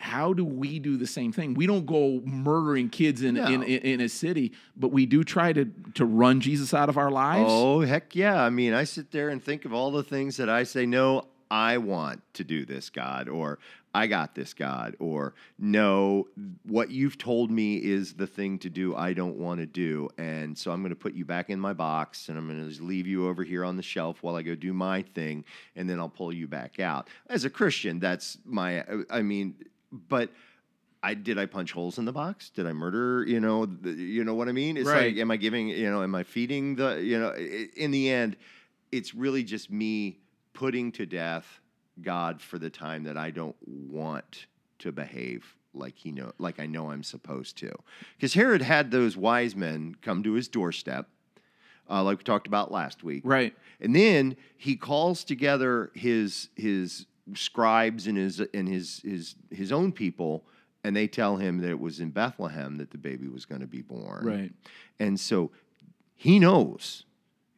How 0.00 0.32
do 0.32 0.46
we 0.46 0.78
do 0.78 0.96
the 0.96 1.06
same 1.06 1.30
thing? 1.30 1.52
We 1.52 1.66
don't 1.66 1.84
go 1.84 2.22
murdering 2.24 2.88
kids 2.88 3.20
in, 3.20 3.36
in, 3.36 3.62
in, 3.62 3.82
in 3.82 4.00
a 4.00 4.08
city, 4.08 4.52
but 4.74 4.88
we 4.88 5.04
do 5.04 5.22
try 5.22 5.52
to, 5.52 5.66
to 5.94 6.06
run 6.06 6.40
Jesus 6.40 6.72
out 6.72 6.88
of 6.88 6.96
our 6.96 7.10
lives. 7.10 7.50
Oh, 7.52 7.80
heck 7.80 8.16
yeah. 8.16 8.42
I 8.42 8.48
mean, 8.48 8.72
I 8.72 8.84
sit 8.84 9.10
there 9.10 9.28
and 9.28 9.44
think 9.44 9.66
of 9.66 9.74
all 9.74 9.90
the 9.90 10.02
things 10.02 10.38
that 10.38 10.48
I 10.48 10.62
say, 10.64 10.86
no, 10.86 11.26
I 11.50 11.76
want 11.76 12.22
to 12.34 12.44
do 12.44 12.64
this, 12.64 12.88
God, 12.88 13.28
or 13.28 13.58
I 13.94 14.06
got 14.06 14.34
this, 14.34 14.54
God, 14.54 14.96
or 15.00 15.34
no, 15.58 16.28
what 16.64 16.90
you've 16.90 17.18
told 17.18 17.50
me 17.50 17.76
is 17.76 18.14
the 18.14 18.26
thing 18.26 18.58
to 18.60 18.70
do 18.70 18.96
I 18.96 19.12
don't 19.12 19.36
want 19.36 19.60
to 19.60 19.66
do. 19.66 20.08
And 20.16 20.56
so 20.56 20.70
I'm 20.70 20.80
going 20.80 20.90
to 20.90 20.96
put 20.96 21.12
you 21.12 21.26
back 21.26 21.50
in 21.50 21.60
my 21.60 21.74
box 21.74 22.30
and 22.30 22.38
I'm 22.38 22.46
going 22.46 22.62
to 22.62 22.68
just 22.68 22.80
leave 22.80 23.06
you 23.06 23.28
over 23.28 23.44
here 23.44 23.66
on 23.66 23.76
the 23.76 23.82
shelf 23.82 24.22
while 24.22 24.36
I 24.36 24.42
go 24.42 24.54
do 24.54 24.72
my 24.72 25.02
thing 25.02 25.44
and 25.76 25.90
then 25.90 25.98
I'll 25.98 26.08
pull 26.08 26.32
you 26.32 26.48
back 26.48 26.80
out. 26.80 27.08
As 27.28 27.44
a 27.44 27.50
Christian, 27.50 27.98
that's 27.98 28.38
my, 28.46 28.82
I 29.10 29.20
mean, 29.20 29.56
but. 29.92 30.30
I 31.02 31.14
did 31.14 31.38
I 31.38 31.46
punch 31.46 31.72
holes 31.72 31.96
in 31.96 32.04
the 32.04 32.12
box? 32.12 32.50
Did 32.50 32.66
I 32.66 32.74
murder? 32.74 33.24
You 33.26 33.40
know, 33.40 33.64
the, 33.64 33.90
you 33.90 34.22
know 34.22 34.34
what 34.34 34.50
I 34.50 34.52
mean. 34.52 34.76
It's 34.76 34.86
Right. 34.86 35.06
like, 35.14 35.16
am 35.16 35.30
I 35.30 35.38
giving? 35.38 35.68
You 35.68 35.90
know, 35.90 36.02
am 36.02 36.14
I 36.14 36.24
feeding 36.24 36.76
the? 36.76 37.00
You 37.02 37.18
know, 37.18 37.34
in 37.34 37.90
the 37.90 38.10
end, 38.10 38.36
it's 38.92 39.14
really 39.14 39.42
just 39.42 39.70
me 39.70 40.18
putting 40.52 40.92
to 40.92 41.06
death 41.06 41.60
God 42.02 42.42
for 42.42 42.58
the 42.58 42.68
time 42.68 43.04
that 43.04 43.16
I 43.16 43.30
don't 43.30 43.56
want 43.66 44.44
to 44.80 44.92
behave 44.92 45.56
like 45.72 45.96
he 45.96 46.12
know, 46.12 46.32
like 46.38 46.60
I 46.60 46.66
know 46.66 46.90
I'm 46.90 47.02
supposed 47.02 47.56
to. 47.60 47.72
Because 48.18 48.34
Herod 48.34 48.60
had 48.60 48.90
those 48.90 49.16
wise 49.16 49.56
men 49.56 49.96
come 50.02 50.22
to 50.24 50.34
his 50.34 50.48
doorstep, 50.48 51.08
uh, 51.88 52.02
like 52.04 52.18
we 52.18 52.24
talked 52.24 52.46
about 52.46 52.70
last 52.70 53.02
week, 53.02 53.22
Right. 53.24 53.54
and 53.80 53.96
then 53.96 54.36
he 54.58 54.76
calls 54.76 55.24
together 55.24 55.92
his 55.94 56.50
his 56.56 57.06
scribes 57.34 58.06
and 58.06 58.16
his 58.16 58.40
and 58.54 58.68
his 58.68 59.00
his 59.04 59.34
his 59.50 59.72
own 59.72 59.92
people 59.92 60.44
and 60.84 60.96
they 60.96 61.06
tell 61.06 61.36
him 61.36 61.58
that 61.58 61.70
it 61.70 61.80
was 61.80 62.00
in 62.00 62.10
Bethlehem 62.10 62.76
that 62.78 62.90
the 62.90 62.98
baby 62.98 63.28
was 63.28 63.44
going 63.44 63.60
to 63.60 63.66
be 63.66 63.82
born. 63.82 64.24
Right. 64.24 64.52
And 64.98 65.18
so 65.18 65.50
he 66.14 66.38
knows. 66.38 67.04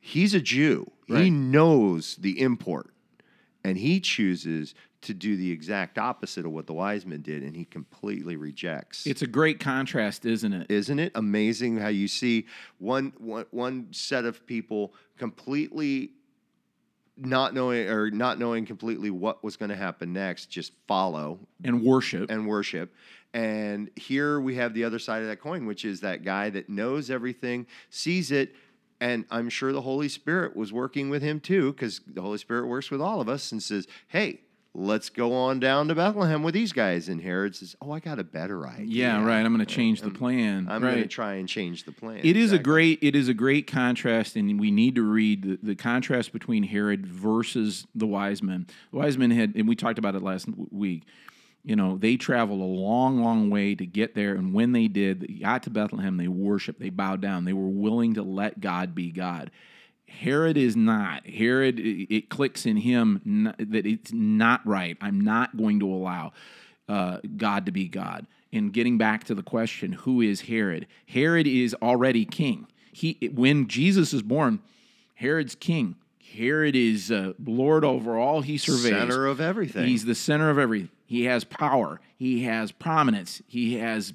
He's 0.01 0.35
a 0.35 0.41
Jew. 0.41 0.91
He 1.07 1.31
knows 1.31 2.17
the 2.17 2.41
import. 2.41 2.93
And 3.65 3.77
he 3.77 4.01
chooses 4.01 4.75
to 5.03 5.15
do 5.15 5.37
the 5.37 5.51
exact 5.51 5.99
opposite 5.99 6.47
of 6.47 6.53
what 6.53 6.67
the 6.67 6.73
wise 6.73 7.05
men 7.05 7.23
did, 7.23 7.43
and 7.43 7.55
he 7.55 7.65
completely 7.65 8.37
rejects. 8.37 9.07
It's 9.07 9.23
a 9.23 9.27
great 9.27 9.61
contrast, 9.61 10.25
isn't 10.25 10.53
it? 10.53 10.71
Isn't 10.71 10.99
it 10.99 11.13
amazing 11.15 11.77
how 11.77 11.89
you 11.89 12.09
see 12.09 12.47
one, 12.79 13.13
one, 13.19 13.45
one 13.51 13.89
set 13.91 14.25
of 14.25 14.47
people 14.47 14.95
completely 15.19 16.13
not 17.17 17.55
knowing 17.55 17.89
or 17.89 18.11
not 18.11 18.39
knowing 18.39 18.67
completely 18.67 19.11
what 19.11 19.45
was 19.45 19.57
going 19.57 19.69
to 19.69 19.77
happen 19.77 20.13
next, 20.13 20.47
just 20.47 20.73
follow 20.87 21.39
And 21.63 21.83
worship. 21.83 22.31
and 22.31 22.47
worship. 22.47 22.95
And 23.35 23.91
here 23.97 24.41
we 24.41 24.57
have 24.57 24.75
the 24.75 24.85
other 24.85 24.99
side 24.99 25.23
of 25.23 25.29
that 25.29 25.41
coin, 25.41 25.67
which 25.67 25.85
is 25.85 26.01
that 26.01 26.25
guy 26.25 26.51
that 26.51 26.69
knows 26.69 27.11
everything, 27.11 27.67
sees 27.91 28.31
it, 28.31 28.55
and 29.01 29.25
I'm 29.31 29.49
sure 29.49 29.73
the 29.73 29.83
Holy 29.83 30.09
Spirit 30.09 30.55
was 30.55 30.73
working 30.73 31.11
with 31.11 31.23
him 31.23 31.41
too, 31.41 31.73
because 31.73 32.01
the 32.07 32.23
Holy 32.23 32.39
Spirit 32.39 32.67
works 32.67 32.91
with 32.91 33.01
all 33.01 33.21
of 33.21 33.29
us 33.29 33.51
and 33.51 33.63
says, 33.63 33.87
Hey, 34.09 34.43
let's 34.75 35.11
go 35.11 35.33
on 35.35 35.61
down 35.61 35.89
to 35.89 35.95
Bethlehem 35.95 36.43
with 36.43 36.55
these 36.55 36.73
guys. 36.73 37.09
And 37.09 37.21
Herod 37.21 37.55
says, 37.55 37.77
Oh, 37.81 37.93
I 37.93 38.01
got 38.01 38.19
a 38.19 38.25
better 38.25 38.67
idea. 38.67 38.87
yeah, 38.87 39.25
right. 39.25 39.45
I'm 39.45 39.55
going 39.55 39.65
to 39.65 39.67
change 39.67 40.01
the 40.01 40.11
plan. 40.11 40.67
I'm 40.69 40.83
right. 40.83 40.93
going 40.93 41.03
to 41.03 41.09
try 41.09 41.35
and 41.35 41.49
change 41.49 41.85
the 41.85 41.93
plan. 41.93 42.21
It 42.23 42.37
is 42.37 42.53
a 42.53 42.59
great 42.59 42.99
it 43.03 43.15
is 43.15 43.29
a 43.29 43.35
great 43.35 43.67
contrast, 43.67 44.37
and 44.37 44.59
we 44.59 44.71
need 44.71 44.95
to 44.95 45.03
read 45.03 45.43
the, 45.43 45.59
the 45.63 45.75
contrast 45.75 46.33
between 46.33 46.63
Herod 46.63 47.07
versus 47.07 47.87
the 47.95 48.07
wise 48.07 48.43
men. 48.43 48.67
The 48.93 48.99
wise 48.99 49.19
men 49.19 49.31
had, 49.31 49.55
and 49.55 49.69
we 49.69 49.77
talked 49.77 49.99
about 49.99 50.15
it 50.15 50.23
last 50.23 50.47
week. 50.71 51.05
You 51.65 51.77
know, 51.77 51.97
they 51.97 52.17
traveled 52.17 52.61
a 52.61 52.65
long, 52.65 53.23
long 53.23 53.49
way 53.49 53.77
to 53.77 53.87
get 53.87 54.17
there, 54.17 54.35
and 54.35 54.53
when 54.53 54.73
they 54.73 54.89
did, 54.89 55.21
they 55.21 55.35
got 55.35 55.63
to 55.65 55.71
Bethlehem. 55.71 56.17
They 56.17 56.27
worshiped, 56.27 56.81
they 56.81 56.91
bowed 56.91 57.21
down, 57.21 57.45
they 57.45 57.53
were 57.53 57.69
willing 57.69 58.15
to 58.15 58.23
let 58.23 58.61
God 58.61 58.95
be 58.95 59.13
God. 59.13 59.51
Herod 60.21 60.57
is 60.57 60.77
not. 60.77 61.27
Herod, 61.27 61.81
it, 61.81 62.29
clicks 62.29 62.67
in 62.67 62.77
him 62.77 63.53
that 63.59 63.87
it's 63.87 64.13
not 64.13 64.65
right. 64.67 64.97
I'm 65.01 65.21
not 65.21 65.57
going 65.57 65.81
to 65.81 65.87
allow 65.93 66.33
uh, 66.89 67.19
God 67.37 67.67
to 67.67 67.73
be 67.73 67.89
God. 67.89 68.27
And 68.53 68.73
getting 68.73 68.99
back 68.99 69.25
to 69.25 69.35
the 69.35 69.43
question, 69.43 69.93
who 69.93 70.21
is 70.21 70.43
Herod? 70.43 70.87
Herod 71.07 71.47
is 71.47 71.75
already 71.83 72.25
king. 72.25 72.67
He 72.93 73.31
when 73.35 73.69
Jesus 73.69 74.13
is 74.13 74.23
born, 74.23 74.61
Herod's 75.15 75.55
king. 75.55 75.97
Herod 76.37 76.77
is 76.77 77.11
uh, 77.11 77.33
Lord 77.45 77.85
over 77.85 78.19
all 78.19 78.43
he 78.43 78.59
surveys. 78.59 78.91
center 78.91 79.27
of 79.27 79.41
everything. 79.41 79.87
He's 79.87 80.05
the 80.05 80.15
center 80.15 80.51
of 80.51 80.59
everything. 80.59 80.91
He 81.07 81.25
has 81.25 81.45
power. 81.45 82.01
He 82.17 82.45
has 82.45 82.73
prominence. 82.73 83.43
He 83.47 83.77
has 83.77 84.13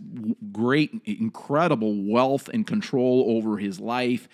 great, 0.52 1.00
incredible 1.06 1.94
wealth 2.04 2.50
and 2.50 2.66
control 2.66 3.26
over 3.28 3.58
his 3.58 3.80
life. 3.80 4.28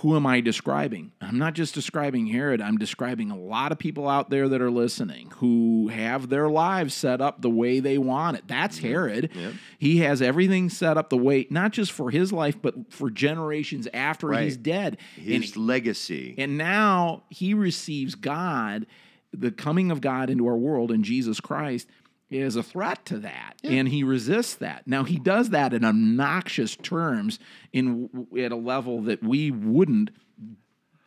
Who 0.00 0.14
am 0.14 0.26
I 0.26 0.40
describing? 0.40 1.12
I'm 1.20 1.38
not 1.38 1.54
just 1.54 1.74
describing 1.74 2.26
Herod. 2.26 2.60
I'm 2.60 2.76
describing 2.76 3.30
a 3.30 3.38
lot 3.38 3.72
of 3.72 3.78
people 3.78 4.08
out 4.08 4.28
there 4.30 4.48
that 4.48 4.60
are 4.60 4.70
listening 4.70 5.32
who 5.36 5.88
have 5.88 6.28
their 6.28 6.48
lives 6.48 6.92
set 6.92 7.20
up 7.20 7.40
the 7.40 7.50
way 7.50 7.80
they 7.80 7.96
want 7.96 8.36
it. 8.36 8.44
That's 8.46 8.76
mm-hmm. 8.76 8.86
Herod. 8.86 9.30
He 9.78 9.98
has 9.98 10.20
everything 10.20 10.68
set 10.68 10.98
up 10.98 11.08
the 11.08 11.16
way, 11.16 11.46
not 11.50 11.72
just 11.72 11.92
for 11.92 12.10
his 12.10 12.32
life, 12.32 12.60
but 12.60 12.92
for 12.92 13.10
generations 13.10 13.88
after 13.94 14.28
Right. 14.28 14.44
he's 14.44 14.56
dead. 14.56 14.98
And 15.16 15.42
his 15.42 15.56
legacy. 15.56 16.34
and 16.36 16.58
now 16.58 17.22
he 17.30 17.54
receives 17.54 18.14
God, 18.14 18.86
the 19.32 19.50
coming 19.50 19.90
of 19.90 20.00
God 20.00 20.30
into 20.30 20.46
our 20.46 20.56
world 20.56 20.90
in 20.90 21.02
Jesus 21.02 21.40
Christ 21.40 21.88
is 22.30 22.56
a 22.56 22.62
threat 22.62 23.04
to 23.06 23.18
that. 23.20 23.54
And 23.62 23.88
he 23.88 24.02
resists 24.02 24.54
that. 24.56 24.86
Now 24.86 25.04
he 25.04 25.18
does 25.18 25.50
that 25.50 25.72
in 25.72 25.84
obnoxious 25.84 26.76
terms 26.76 27.38
in 27.72 28.26
at 28.38 28.52
a 28.52 28.56
level 28.56 29.02
that 29.02 29.22
we 29.22 29.50
wouldn't 29.50 30.10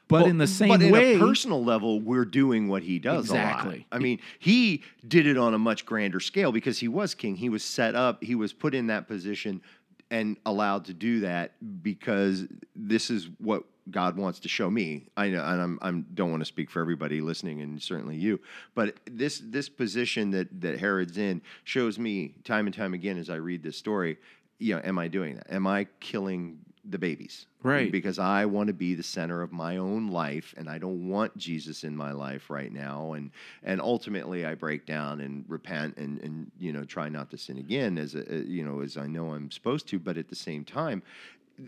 but 0.10 0.26
in 0.26 0.40
the 0.40 0.48
same 0.48 0.70
but 0.70 0.80
way 0.82 1.14
in 1.14 1.22
a 1.22 1.24
personal 1.24 1.64
level, 1.64 2.02
we're 2.02 2.26
doing 2.26 2.68
what 2.68 2.82
he 2.82 2.98
does. 2.98 3.30
A 3.30 3.36
lot. 3.36 3.42
Exactly. 3.42 3.86
I 3.92 4.00
mean, 4.00 4.20
he 4.40 4.84
did 5.08 5.28
it 5.28 5.38
on 5.38 5.54
a 5.54 5.60
much 5.60 5.86
grander 5.86 6.20
scale 6.20 6.52
because 6.52 6.80
he 6.80 6.88
was 6.88 7.14
king. 7.14 7.36
He 7.36 7.48
was 7.48 7.64
set 7.64 7.94
up. 7.94 8.24
He 8.24 8.34
was 8.34 8.52
put 8.52 8.74
in 8.74 8.88
that 8.88 9.08
position 9.08 9.62
and 10.10 10.38
allowed 10.48 10.86
to 10.86 10.96
do 10.96 11.20
that 11.20 11.54
because 11.84 12.48
this 12.76 13.12
is 13.12 13.30
what 13.38 13.66
God 13.92 14.18
wants 14.18 14.40
to 14.42 14.50
show 14.50 14.70
me. 14.70 15.08
I 15.18 15.30
know, 15.30 15.44
and 15.44 15.62
I'm, 15.62 15.80
I'm 15.82 16.06
don't 16.14 16.32
want 16.32 16.42
to 16.42 16.46
speak 16.46 16.70
for 16.70 16.82
everybody 16.82 17.22
listening, 17.22 17.62
and 17.62 17.82
certainly 17.82 18.16
you, 18.16 18.40
but 18.76 18.96
this 19.06 19.42
this 19.44 19.70
position 19.70 20.32
that 20.32 20.62
that 20.62 20.80
Herod's 20.80 21.18
in 21.18 21.42
shows 21.64 22.00
me 22.00 22.34
time 22.44 22.68
and 22.68 22.76
time 22.76 22.94
again 22.94 23.18
as 23.18 23.30
I 23.30 23.36
read 23.36 23.64
this 23.64 23.78
story. 23.78 24.18
You 24.60 24.76
know, 24.76 24.82
am 24.84 25.00
I 25.00 25.08
doing 25.08 25.36
that? 25.36 25.52
Am 25.52 25.66
I 25.68 25.88
killing 26.00 26.60
the 26.90 26.98
babies? 26.98 27.46
Right. 27.62 27.92
Because 27.92 28.20
I 28.20 28.46
want 28.46 28.68
to 28.68 28.74
be 28.74 28.96
the 28.96 29.04
center 29.04 29.42
of 29.42 29.52
my 29.52 29.78
own 29.78 30.08
life, 30.08 30.54
and 30.58 30.70
I 30.70 30.78
don't 30.78 31.10
want 31.10 31.36
Jesus 31.38 31.84
in 31.84 31.96
my 31.96 32.12
life 32.12 32.50
right 32.50 32.72
now. 32.72 33.14
And 33.14 33.32
and 33.64 33.82
ultimately, 33.82 34.46
I 34.46 34.56
break 34.56 34.86
down 34.86 35.20
and 35.20 35.44
repent, 35.48 35.98
and 35.98 36.22
and 36.22 36.52
you 36.58 36.72
know 36.72 36.86
try 36.86 37.10
not 37.10 37.30
to 37.32 37.38
sin 37.38 37.58
again, 37.58 37.98
as 37.98 38.16
a, 38.16 38.44
you 38.46 38.64
know 38.64 38.82
as 38.82 38.98
I 38.98 39.08
know 39.08 39.34
I'm 39.34 39.52
supposed 39.52 39.88
to. 39.90 40.00
But 40.00 40.18
at 40.18 40.30
the 40.30 40.36
same 40.36 40.64
time, 40.64 41.04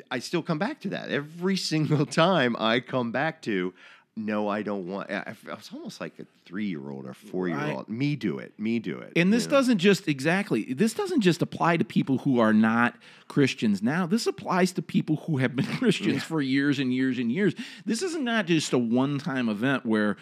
I 0.09 0.19
still 0.19 0.41
come 0.43 0.59
back 0.59 0.81
to 0.81 0.89
that 0.89 1.09
every 1.09 1.57
single 1.57 2.05
time. 2.05 2.55
I 2.59 2.79
come 2.79 3.11
back 3.11 3.41
to. 3.43 3.73
No, 4.17 4.49
I 4.49 4.61
don't 4.61 4.87
want. 4.87 5.09
I, 5.09 5.33
I 5.49 5.53
was 5.55 5.69
almost 5.73 6.01
like 6.01 6.19
a 6.19 6.25
three-year-old 6.45 7.05
or 7.05 7.13
four-year-old. 7.13 7.87
Me 7.87 8.17
do 8.17 8.39
it. 8.39 8.51
Me 8.59 8.77
do 8.77 8.99
it. 8.99 9.13
And 9.15 9.31
this 9.31 9.45
you 9.45 9.49
know? 9.51 9.57
doesn't 9.57 9.77
just 9.77 10.09
exactly 10.09 10.73
this 10.73 10.93
doesn't 10.93 11.21
just 11.21 11.41
apply 11.41 11.77
to 11.77 11.85
people 11.85 12.17
who 12.17 12.39
are 12.39 12.51
not 12.51 12.95
Christians 13.29 13.81
now. 13.81 14.05
This 14.05 14.27
applies 14.27 14.73
to 14.73 14.81
people 14.81 15.15
who 15.15 15.37
have 15.37 15.55
been 15.55 15.65
Christians 15.77 16.23
for 16.23 16.41
years 16.41 16.77
and 16.77 16.93
years 16.93 17.19
and 17.19 17.31
years. 17.31 17.55
This 17.85 18.01
is 18.01 18.17
not 18.17 18.47
just 18.47 18.73
a 18.73 18.77
one-time 18.77 19.47
event 19.47 19.85
where 19.85 20.17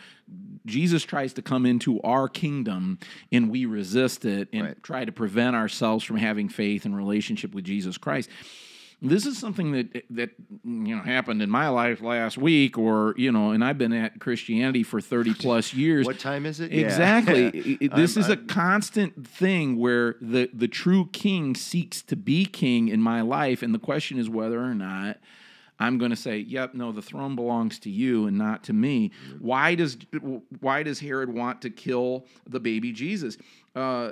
Jesus 0.67 1.03
tries 1.03 1.33
to 1.33 1.41
come 1.41 1.65
into 1.65 1.99
our 2.03 2.29
kingdom 2.29 2.99
and 3.31 3.49
we 3.49 3.65
resist 3.65 4.23
it 4.23 4.49
and 4.53 4.65
Right. 4.67 4.83
try 4.83 5.03
to 5.03 5.11
prevent 5.11 5.55
ourselves 5.55 6.05
from 6.05 6.17
having 6.17 6.47
faith 6.47 6.85
and 6.85 6.95
relationship 6.95 7.55
with 7.55 7.63
Jesus 7.65 7.97
Christ. 7.97 8.29
This 9.01 9.25
is 9.25 9.37
something 9.37 9.71
that 9.71 10.03
that 10.09 10.31
you 10.65 10.95
know 10.95 11.01
happened 11.01 11.41
in 11.41 11.49
my 11.49 11.69
life 11.69 12.01
last 12.01 12.37
week, 12.37 12.77
or 12.77 13.13
you 13.17 13.31
know, 13.31 13.51
and 13.51 13.63
I've 13.63 13.77
been 13.77 13.93
at 13.93 14.19
Christianity 14.19 14.83
for 14.83 14.99
thirty 14.99 15.33
plus 15.33 15.73
years. 15.83 16.05
What 16.05 16.19
time 16.19 16.45
is 16.45 16.59
it? 16.59 16.71
Yeah. 16.71 16.81
Exactly. 16.85 17.79
I- 17.91 17.95
this 17.95 18.17
I'm- 18.17 18.25
is 18.25 18.29
a 18.29 18.35
constant 18.37 19.25
thing 19.25 19.77
where 19.77 20.15
the 20.19 20.49
the 20.53 20.67
true 20.67 21.07
king 21.13 21.55
seeks 21.55 22.01
to 22.03 22.17
be 22.17 22.45
king 22.45 22.89
in 22.89 23.01
my 23.01 23.21
life, 23.21 23.61
and 23.63 23.73
the 23.73 23.79
question 23.79 24.19
is 24.19 24.29
whether 24.29 24.59
or 24.61 24.75
not 24.75 25.17
I'm 25.79 25.97
going 25.97 26.11
to 26.11 26.17
say, 26.17 26.39
"Yep, 26.39 26.73
no, 26.73 26.91
the 26.91 27.01
throne 27.01 27.37
belongs 27.37 27.79
to 27.79 27.89
you 27.89 28.27
and 28.27 28.37
not 28.37 28.65
to 28.65 28.73
me." 28.73 29.11
Why 29.39 29.75
does 29.75 29.95
why 30.59 30.83
does 30.83 30.99
Herod 30.99 31.33
want 31.33 31.61
to 31.61 31.69
kill 31.69 32.25
the 32.49 32.59
baby 32.59 32.91
Jesus? 32.91 33.37
Uh, 33.79 34.11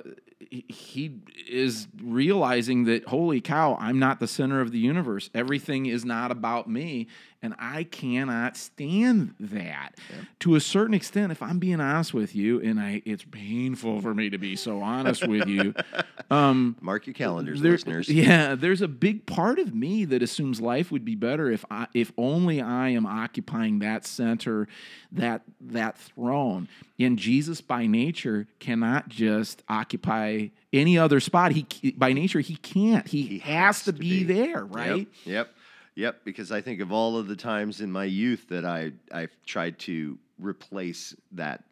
he- 0.50 1.20
is 1.50 1.88
realizing 2.02 2.84
that 2.86 3.04
holy 3.06 3.42
cow 3.42 3.76
i'm 3.82 3.98
not 4.00 4.20
the 4.20 4.28
center 4.28 4.62
of 4.62 4.72
the 4.72 4.78
universe 4.80 5.30
everything 5.34 5.88
is 5.88 6.06
not 6.06 6.30
about 6.32 6.70
me 6.70 7.08
and 7.42 7.54
i 7.60 7.84
cannot 7.84 8.56
stand 8.56 9.34
that 9.40 9.96
to 10.40 10.56
a 10.56 10.60
certain 10.62 10.94
extent 10.94 11.32
if 11.32 11.42
i'm 11.42 11.58
being 11.60 11.80
honest 11.82 12.14
with 12.14 12.36
you 12.36 12.62
and 12.62 12.80
i 12.80 13.02
it's 13.06 13.26
painful 13.32 14.00
for 14.00 14.14
me 14.14 14.30
to 14.30 14.38
be 14.38 14.56
so 14.56 14.80
honest 14.82 15.28
with 15.28 15.48
you 15.48 15.74
um 16.32 16.76
Mark 16.82 17.08
your 17.08 17.14
calendars, 17.14 17.60
there- 17.62 17.72
listeners. 17.74 18.08
Yeah, 18.10 18.56
there's 18.56 18.82
a 18.82 18.88
big 18.88 19.26
part 19.26 19.58
of 19.60 19.74
me 19.74 20.06
that 20.06 20.22
assumes 20.22 20.62
life 20.62 20.92
would 20.92 21.04
be 21.06 21.16
better 21.16 21.50
if 21.52 21.66
I 21.72 21.88
if 21.94 22.12
only 22.18 22.62
I 22.62 22.90
am 22.90 23.06
occupying 23.06 23.80
that 23.80 24.06
center, 24.06 24.68
that 25.14 25.42
that 25.62 25.98
throne. 25.98 26.68
And 27.00 27.20
Jesus 27.20 27.62
by 27.62 27.86
nature 27.86 28.48
cannot 28.60 29.08
just 29.08 29.62
occupy 29.70 30.48
any 30.74 30.98
other 30.98 31.20
spot. 31.20 31.52
He 31.52 31.92
by 31.92 32.14
nature 32.14 32.40
he 32.40 32.56
can't. 32.56 33.08
He, 33.08 33.40
has, 33.40 33.84
to, 33.84 33.94
be, 33.94 34.24
there, 34.24 34.66
right? 34.66 34.98
Yep, 34.98 35.08
yep. 35.26 35.56
Yep. 35.96 36.22
Because 36.24 36.52
I 36.52 36.62
think 36.62 36.80
of 36.82 36.92
all 36.92 37.18
of 37.18 37.28
the 37.28 37.36
times 37.36 37.82
in 37.82 37.92
my 37.92 38.06
youth 38.06 38.50
that 38.50 38.66
I 38.66 38.92
I've 39.12 39.36
tried 39.46 39.80
to 39.80 40.18
replace 40.40 41.16
that 41.34 41.64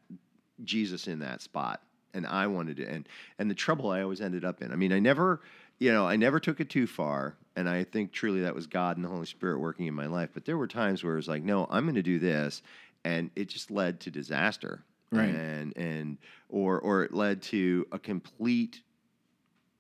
Jesus 0.64 1.08
in 1.08 1.20
that 1.20 1.42
spot, 1.42 1.82
and 2.14 2.26
I 2.26 2.48
wanted 2.48 2.78
to, 2.78 2.88
and 2.88 3.08
and 3.40 3.50
the 3.50 3.56
trouble 3.56 3.90
I 3.90 4.02
always 4.02 4.22
ended 4.22 4.46
up 4.46 4.62
in. 4.62 4.72
I 4.72 4.76
mean, 4.76 4.92
I 4.94 5.00
never, 5.00 5.42
you 5.80 5.92
know, 5.92 6.08
I 6.08 6.16
never 6.16 6.40
took 6.40 6.60
it 6.60 6.70
too 6.70 6.88
far, 6.88 7.36
and 7.56 7.68
I 7.68 7.84
think 7.84 8.12
truly 8.12 8.42
that 8.42 8.56
was 8.56 8.68
God 8.68 8.98
and 8.98 9.06
the 9.06 9.10
Holy 9.10 9.26
Spirit 9.26 9.60
working 9.60 9.88
in 9.88 9.94
my 9.94 10.08
life. 10.08 10.30
But 10.34 10.46
there 10.46 10.58
were 10.58 10.68
times 10.68 11.04
where 11.04 11.14
it 11.14 11.18
was 11.18 11.28
like, 11.28 11.44
no, 11.44 11.68
I'm 11.70 11.84
going 11.84 11.96
to 11.96 12.02
do 12.04 12.20
this, 12.20 12.62
and 13.04 13.30
it 13.36 13.50
just 13.50 13.70
led 13.70 14.00
to 14.02 14.12
disaster, 14.12 14.84
Right. 15.12 15.30
And 15.30 15.76
and 15.78 16.18
or 16.50 16.80
or 16.80 17.04
it 17.04 17.14
led 17.14 17.42
to 17.44 17.88
a 17.92 18.00
complete 18.00 18.82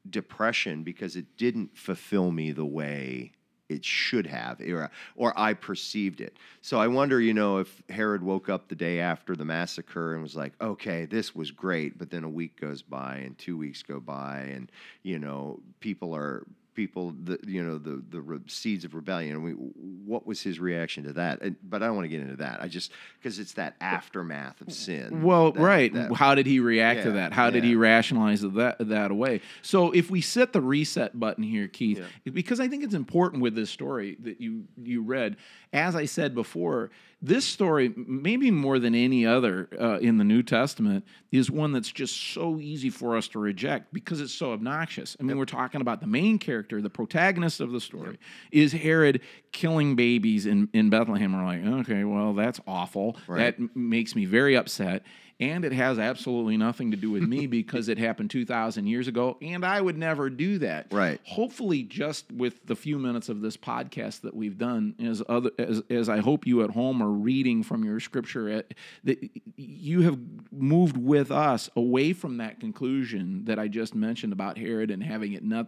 depression 0.10 0.84
because 0.84 1.16
it 1.16 1.38
didn't 1.38 1.78
fulfill 1.78 2.32
me 2.32 2.52
the 2.52 2.66
way 2.66 3.32
it 3.68 3.84
should 3.84 4.28
have, 4.28 4.62
or, 4.62 4.92
or 5.16 5.34
I 5.38 5.54
perceived 5.54 6.22
it. 6.22 6.38
So 6.62 6.80
I 6.80 6.88
wonder, 6.88 7.20
you 7.20 7.34
know, 7.34 7.58
if 7.58 7.82
Herod 7.90 8.22
woke 8.22 8.50
up 8.50 8.68
the 8.68 8.76
day 8.76 9.00
after 9.00 9.36
the 9.36 9.46
massacre 9.46 10.14
and 10.14 10.22
was 10.22 10.36
like, 10.36 10.54
okay, 10.62 11.06
this 11.06 11.34
was 11.34 11.52
great, 11.52 11.98
but 11.98 12.12
then 12.12 12.24
a 12.24 12.30
week 12.30 12.60
goes 12.60 12.82
by 12.82 13.18
and 13.18 13.38
two 13.38 13.58
weeks 13.58 13.82
go 13.82 14.00
by, 14.00 14.50
and 14.54 14.72
you 15.04 15.18
know, 15.18 15.60
people 15.80 16.16
are 16.16 16.46
people 16.76 17.14
the 17.24 17.40
you 17.48 17.64
know 17.64 17.78
the 17.78 18.04
the 18.10 18.42
seeds 18.48 18.84
of 18.84 18.94
rebellion 18.94 19.42
we, 19.42 19.52
what 19.54 20.28
was 20.28 20.42
his 20.42 20.60
reaction 20.60 21.06
to 21.06 21.14
that 21.14 21.42
and, 21.42 21.56
but 21.64 21.82
i 21.82 21.88
don't 21.88 21.96
want 21.96 22.04
to 22.06 22.10
get 22.10 22.20
into 22.22 22.36
that 22.36 22.62
i 22.62 22.68
just 22.68 22.92
because 23.18 23.40
it's 23.40 23.54
that 23.54 23.76
aftermath 23.82 24.60
of 24.62 24.72
sin 24.74 25.24
Well, 25.24 25.54
that- 25.54 25.62
right. 25.62 25.94
that- 25.94 26.12
How 26.14 26.36
did 26.36 26.46
he 26.46 26.60
react 26.60 27.04
to 27.04 27.12
that? 27.14 27.32
How 27.34 27.50
did 27.50 27.64
he 27.64 27.76
rationalize 27.76 28.42
that 28.42 28.76
that 28.80 29.10
away? 29.12 29.42
So 29.62 29.92
if 29.92 30.12
we 30.12 30.22
set 30.22 30.54
the 30.54 30.62
reset 30.62 31.18
button 31.20 31.44
here, 31.44 31.68
Keith, 31.68 32.04
because 32.32 32.60
I 32.60 32.68
think 32.68 32.84
it's 32.84 32.94
important 32.94 33.42
with 33.42 33.56
this 33.56 33.70
story 33.70 34.18
that 34.22 34.40
you 34.42 34.66
you 34.82 35.02
read. 35.02 35.38
As 35.74 35.96
I 35.96 36.06
said 36.06 36.34
before, 36.36 36.92
this 37.26 37.46
story, 37.46 37.94
maybe 37.96 38.52
more 38.52 38.80
than 38.80 38.94
any 38.94 39.26
other 39.26 39.68
uh, 39.80 39.98
in 40.00 40.18
the 40.18 40.24
New 40.24 40.44
Testament, 40.44 41.06
is 41.32 41.50
one 41.50 41.72
that's 41.72 41.92
just 41.92 42.34
so 42.34 42.60
easy 42.60 42.90
for 42.90 43.18
us 43.18 43.28
to 43.30 43.40
reject 43.40 43.94
because 43.94 44.22
it's 44.22 44.34
so 44.34 44.54
obnoxious. 44.54 45.18
I 45.20 45.24
mean, 45.24 45.38
we're 45.38 45.46
talking 45.46 45.82
about 45.82 46.02
the 46.02 46.08
main 46.08 46.40
character, 46.40 46.82
the 46.82 46.90
protagonist 46.90 47.60
of 47.60 47.72
the 47.72 47.82
story, 47.82 48.20
is 48.52 48.72
Herod 48.72 49.22
killing 49.52 49.96
babies 49.96 50.46
in, 50.46 50.70
in 50.74 50.90
Bethlehem. 50.90 51.34
We're 51.34 51.46
like, 51.46 51.66
okay, 51.82 52.04
well, 52.04 52.34
that's 52.34 52.60
awful. 52.68 53.18
That 53.40 53.56
m- 53.56 53.72
makes 53.74 54.16
me 54.16 54.26
very 54.26 54.56
upset. 54.56 55.04
And 55.40 55.66
it 55.66 55.74
has 55.74 56.00
absolutely 56.00 56.56
nothing 56.56 56.92
to 56.92 56.98
do 56.98 57.12
with 57.12 57.24
me 57.24 57.46
because 57.48 57.90
it 57.90 57.98
happened 57.98 58.30
2,000 58.30 58.88
years 58.88 59.08
ago, 59.08 59.38
and 59.42 59.66
I 59.66 59.82
would 59.82 59.98
never 59.98 60.30
do 60.30 60.60
that. 60.60 60.88
Right. 60.92 61.20
Hopefully, 61.26 61.84
just 61.84 62.32
with 62.32 62.66
the 62.66 62.76
few 62.76 62.98
minutes 62.98 63.28
of 63.28 63.42
this 63.42 63.58
podcast 63.58 64.22
that 64.22 64.34
we've 64.34 64.58
done, 64.58 64.96
as 65.04 65.22
other 65.28 65.52
as, 65.58 65.82
as 65.90 66.08
I 66.08 66.20
hope 66.20 66.48
you 66.48 66.64
at 66.64 66.70
home 66.70 67.02
are 67.02 67.12
reading 67.12 67.64
from 67.64 67.84
your 67.84 68.00
scripture, 68.00 68.50
uh, 68.50 68.62
that 69.04 69.30
you 69.58 70.02
have 70.02 70.18
moved 70.52 70.96
with 70.96 71.32
us 71.32 71.70
away 71.76 72.14
from 72.14 72.38
that 72.38 72.60
conclusion 72.60 73.46
that 73.46 73.60
I 73.60 73.68
just 73.68 73.94
mentioned 73.94 74.32
about 74.32 74.58
Herod 74.58 74.90
and 74.90 75.04
having 75.04 75.34
it 75.34 75.44
not 75.44 75.68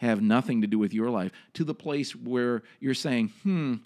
have 0.00 0.20
nothing 0.20 0.62
to 0.62 0.66
do 0.66 0.78
with 0.78 0.92
your 0.92 1.10
life 1.10 1.30
to 1.54 1.64
the 1.64 1.74
place 1.74 2.14
where 2.16 2.62
you're 2.80 2.94
saying, 2.94 3.32
hmm. 3.42 3.76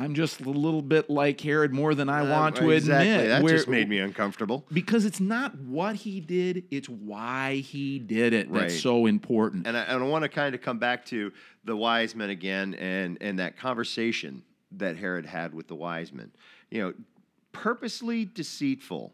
I'm 0.00 0.14
just 0.14 0.40
a 0.40 0.48
little 0.50 0.80
bit 0.80 1.10
like 1.10 1.40
Herod 1.40 1.72
more 1.74 1.94
than 1.94 2.08
I 2.08 2.22
want 2.22 2.56
to 2.56 2.64
Uh, 2.66 2.68
exactly. 2.70 3.10
admit. 3.10 3.28
that 3.28 3.42
where- 3.42 3.52
just 3.56 3.68
made 3.68 3.88
me 3.88 3.98
uncomfortable 3.98 4.64
because 4.72 5.04
it's 5.04 5.20
not 5.20 5.58
what 5.58 5.96
he 5.96 6.20
did, 6.20 6.64
it's 6.70 6.88
why 6.88 7.56
he 7.56 7.98
did 7.98 8.32
it 8.32 8.48
Right. 8.48 8.62
that's 8.62 8.80
so 8.80 9.04
important. 9.06 9.66
and 9.66 9.76
I, 9.76 9.82
and 9.82 10.02
I 10.02 10.06
want 10.06 10.22
to 10.22 10.28
kind 10.30 10.54
of 10.54 10.62
come 10.62 10.78
back 10.78 11.04
to 11.06 11.32
the 11.64 11.76
wise 11.76 12.14
men 12.14 12.30
again 12.30 12.74
and 12.74 13.18
and 13.20 13.38
that 13.38 13.58
conversation 13.58 14.42
that 14.72 14.96
Herod 14.96 15.26
had 15.26 15.52
with 15.52 15.68
the 15.68 15.74
wise 15.74 16.12
men. 16.12 16.30
You 16.70 16.80
know, 16.82 16.94
purposely 17.52 18.24
deceitful 18.24 19.12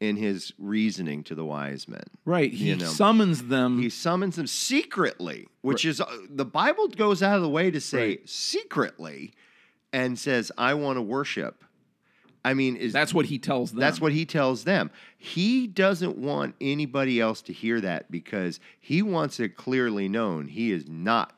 in 0.00 0.16
his 0.16 0.52
reasoning 0.58 1.22
to 1.24 1.34
the 1.34 1.44
wise 1.44 1.86
men. 1.88 2.04
right. 2.24 2.52
He 2.52 2.68
you 2.70 2.76
know, 2.76 2.84
summons 2.86 3.44
them. 3.44 3.80
He 3.80 3.88
summons 3.90 4.36
them 4.36 4.46
secretly, 4.46 5.46
which 5.62 5.84
is 5.84 6.00
uh, 6.00 6.06
the 6.30 6.44
Bible 6.44 6.88
goes 6.88 7.22
out 7.22 7.36
of 7.36 7.42
the 7.42 7.48
way 7.48 7.70
to 7.70 7.80
say 7.80 8.08
Right. 8.08 8.28
secretly 8.28 9.32
and 9.94 10.18
says, 10.18 10.50
"I 10.58 10.74
want 10.74 10.98
to 10.98 11.02
worship." 11.02 11.64
I 12.44 12.52
mean, 12.52 12.76
is 12.76 12.92
that's 12.92 13.14
what 13.14 13.26
he 13.26 13.38
tells 13.38 13.70
them. 13.70 13.80
that's 13.80 14.00
what 14.00 14.12
he 14.12 14.26
tells 14.26 14.64
them. 14.64 14.90
He 15.16 15.66
doesn't 15.66 16.18
want 16.18 16.56
anybody 16.60 17.18
else 17.20 17.40
to 17.42 17.54
hear 17.54 17.80
that 17.80 18.10
because 18.10 18.60
he 18.78 19.00
wants 19.00 19.40
it 19.40 19.56
clearly 19.56 20.08
known 20.08 20.48
he 20.48 20.70
is 20.70 20.86
not 20.86 21.34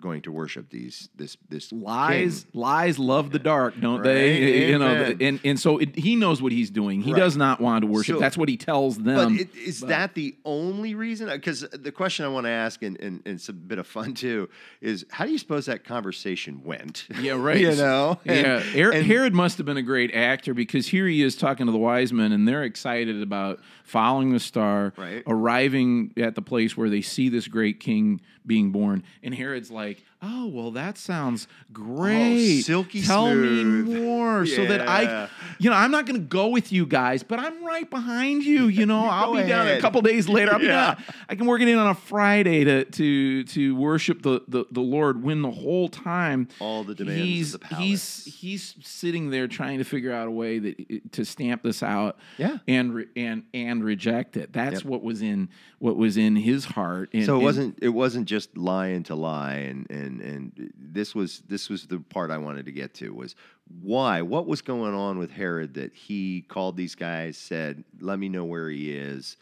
going 0.00 0.22
to 0.22 0.32
worship 0.32 0.70
these 0.70 1.08
this 1.14 1.36
this 1.48 1.70
lies 1.72 2.46
king. 2.52 2.60
lies 2.60 2.98
love 2.98 3.30
the 3.30 3.38
dark 3.38 3.78
don't 3.80 3.98
Right. 4.00 4.04
they 4.04 4.68
you 4.70 4.78
know 4.78 5.14
and 5.20 5.38
and 5.44 5.60
so 5.60 5.78
it, 5.78 5.96
he 5.96 6.16
knows 6.16 6.40
what 6.42 6.52
he's 6.52 6.70
doing 6.70 7.02
he 7.02 7.12
Right. 7.12 7.20
does 7.20 7.36
not 7.36 7.60
want 7.60 7.82
to 7.82 7.86
worship 7.86 8.16
So- 8.16 8.20
that's 8.20 8.36
what 8.38 8.48
he 8.48 8.56
tells 8.56 8.98
them 8.98 9.34
But 9.36 9.40
it, 9.42 9.54
is 9.54 9.80
that 9.80 10.14
the 10.14 10.34
only 10.44 10.94
reason? 10.94 11.28
Uh, 11.28 11.34
because 11.36 11.60
the 11.72 11.92
question 11.92 12.24
I 12.24 12.28
want 12.28 12.46
to 12.46 12.50
ask, 12.50 12.82
and, 12.82 12.98
and, 13.00 13.20
and 13.24 13.34
it's 13.34 13.48
a 13.48 13.52
bit 13.52 13.78
of 13.78 13.86
fun 13.86 14.14
too, 14.14 14.48
is 14.80 15.04
how 15.10 15.24
do 15.26 15.32
you 15.32 15.38
suppose 15.38 15.66
that 15.66 15.84
conversation 15.84 16.62
went? 16.64 17.06
Yeah, 17.20 17.32
right. 17.38 17.58
you 17.60 17.74
know, 17.76 18.18
And- 18.26 18.36
yeah, 18.46 18.60
Her- 18.60 18.92
and- 18.92 19.06
Herod 19.06 19.34
must 19.34 19.56
have 19.58 19.66
been 19.66 19.76
a 19.76 19.82
great 19.82 20.14
actor 20.14 20.54
because 20.54 20.88
here 20.88 21.06
he 21.06 21.22
is 21.22 21.36
talking 21.36 21.66
to 21.66 21.72
the 21.72 21.78
wise 21.78 22.12
men, 22.12 22.32
and 22.32 22.46
they're 22.48 22.64
excited 22.64 23.20
about 23.22 23.60
following 23.84 24.32
the 24.32 24.40
star, 24.40 24.92
Right. 24.96 25.22
arriving 25.26 26.12
at 26.16 26.34
the 26.34 26.42
place 26.42 26.76
where 26.76 26.88
they 26.88 27.00
see 27.02 27.28
this 27.28 27.48
great 27.48 27.80
king 27.80 28.20
being 28.50 28.72
born. 28.72 29.04
And 29.22 29.32
Herod's 29.32 29.70
like, 29.70 30.04
"Oh, 30.22 30.46
well, 30.48 30.70
that 30.72 30.98
sounds 30.98 31.46
oh, 31.50 31.54
great. 31.72 32.62
silky 32.62 33.02
Tell 33.02 33.26
smooth. 33.26 33.86
me 33.88 34.00
more, 34.02 34.44
so 34.46 34.64
that 34.66 34.86
I, 34.88 35.28
you 35.58 35.70
know, 35.70 35.76
I'm 35.76 35.90
not 35.90 36.06
going 36.06 36.20
to 36.20 36.26
go 36.26 36.48
with 36.48 36.72
you 36.72 36.86
guys, 36.86 37.22
but 37.22 37.38
I'm 37.38 37.64
right 37.64 37.88
behind 37.88 38.44
you. 38.44 38.66
You 38.66 38.86
know, 38.86 39.04
I'll 39.10 39.34
be 39.34 39.42
down 39.44 39.68
a 39.68 39.80
couple 39.80 40.00
days 40.02 40.28
later. 40.28 40.52
I'll 40.52 40.58
be 40.58 40.66
Yeah. 40.66 40.94
down. 40.94 41.04
I 41.28 41.34
can 41.36 41.46
work 41.46 41.60
it 41.62 41.68
in 41.68 41.78
on 41.78 41.88
a 41.88 41.94
Friday 41.94 42.64
to 42.64 42.84
to 42.84 43.44
to 43.44 43.76
worship 43.76 44.22
the 44.22 44.42
the, 44.48 44.64
the 44.70 44.80
Lord. 44.80 45.22
When 45.22 45.42
the 45.42 45.50
whole 45.50 45.88
time 45.88 46.48
All 46.60 46.84
the 46.84 46.94
demands 46.94 47.20
of 47.20 47.22
he's 47.26 47.52
the 47.70 47.76
he's 47.76 48.24
he's 48.40 48.74
sitting 48.82 49.30
there 49.30 49.48
trying 49.48 49.78
to 49.78 49.84
figure 49.84 50.12
out 50.12 50.28
a 50.28 50.30
way 50.30 50.58
that 50.58 51.12
to 51.12 51.24
stamp 51.24 51.62
this 51.62 51.82
out. 51.82 52.16
Yeah. 52.38 52.58
and 52.68 52.94
re, 52.94 53.06
and 53.16 53.44
and 53.54 53.82
reject 53.84 54.36
it. 54.36 54.52
That's 54.52 54.84
what 54.84 55.02
was 55.02 55.22
in 55.22 55.48
what 55.78 55.96
was 55.96 56.16
in 56.16 56.36
his 56.36 56.64
heart. 56.66 57.10
And, 57.14 57.24
so 57.24 57.34
it 57.34 57.36
and- 57.36 57.44
wasn't 57.44 57.78
it 57.82 57.88
wasn't 57.90 58.26
just 58.26 58.56
lying 58.56 59.02
to 59.04 59.14
lie 59.14 59.54
and 59.54 59.90
and 59.90 60.09
and 60.18 60.72
this 60.76 61.14
was 61.14 61.42
this 61.48 61.68
was 61.68 61.86
the 61.86 62.00
part 62.00 62.30
I 62.30 62.38
wanted 62.38 62.64
to 62.66 62.72
get 62.72 62.94
to 62.94 63.14
was 63.14 63.36
why 63.82 64.22
what 64.22 64.46
was 64.46 64.62
going 64.62 64.94
on 64.94 65.18
with 65.18 65.30
Herod 65.30 65.74
that 65.74 65.94
he 65.94 66.42
called 66.48 66.76
these 66.76 66.94
guys 66.94 67.36
said 67.36 67.84
let 68.00 68.18
me 68.18 68.28
know 68.28 68.44
where 68.44 68.70
he 68.70 68.90
is 68.90 69.36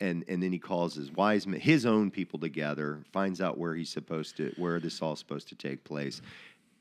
and 0.00 0.24
and 0.28 0.42
then 0.42 0.52
he 0.52 0.58
calls 0.58 0.94
his 0.94 1.10
wise 1.12 1.46
men 1.46 1.58
his 1.58 1.86
own 1.86 2.10
people 2.10 2.38
together 2.38 3.02
finds 3.12 3.40
out 3.40 3.58
where 3.58 3.74
he's 3.74 3.90
supposed 3.90 4.36
to 4.36 4.52
where 4.56 4.78
this 4.78 5.00
all 5.00 5.16
supposed 5.16 5.48
to 5.48 5.54
take 5.54 5.82
place 5.84 6.20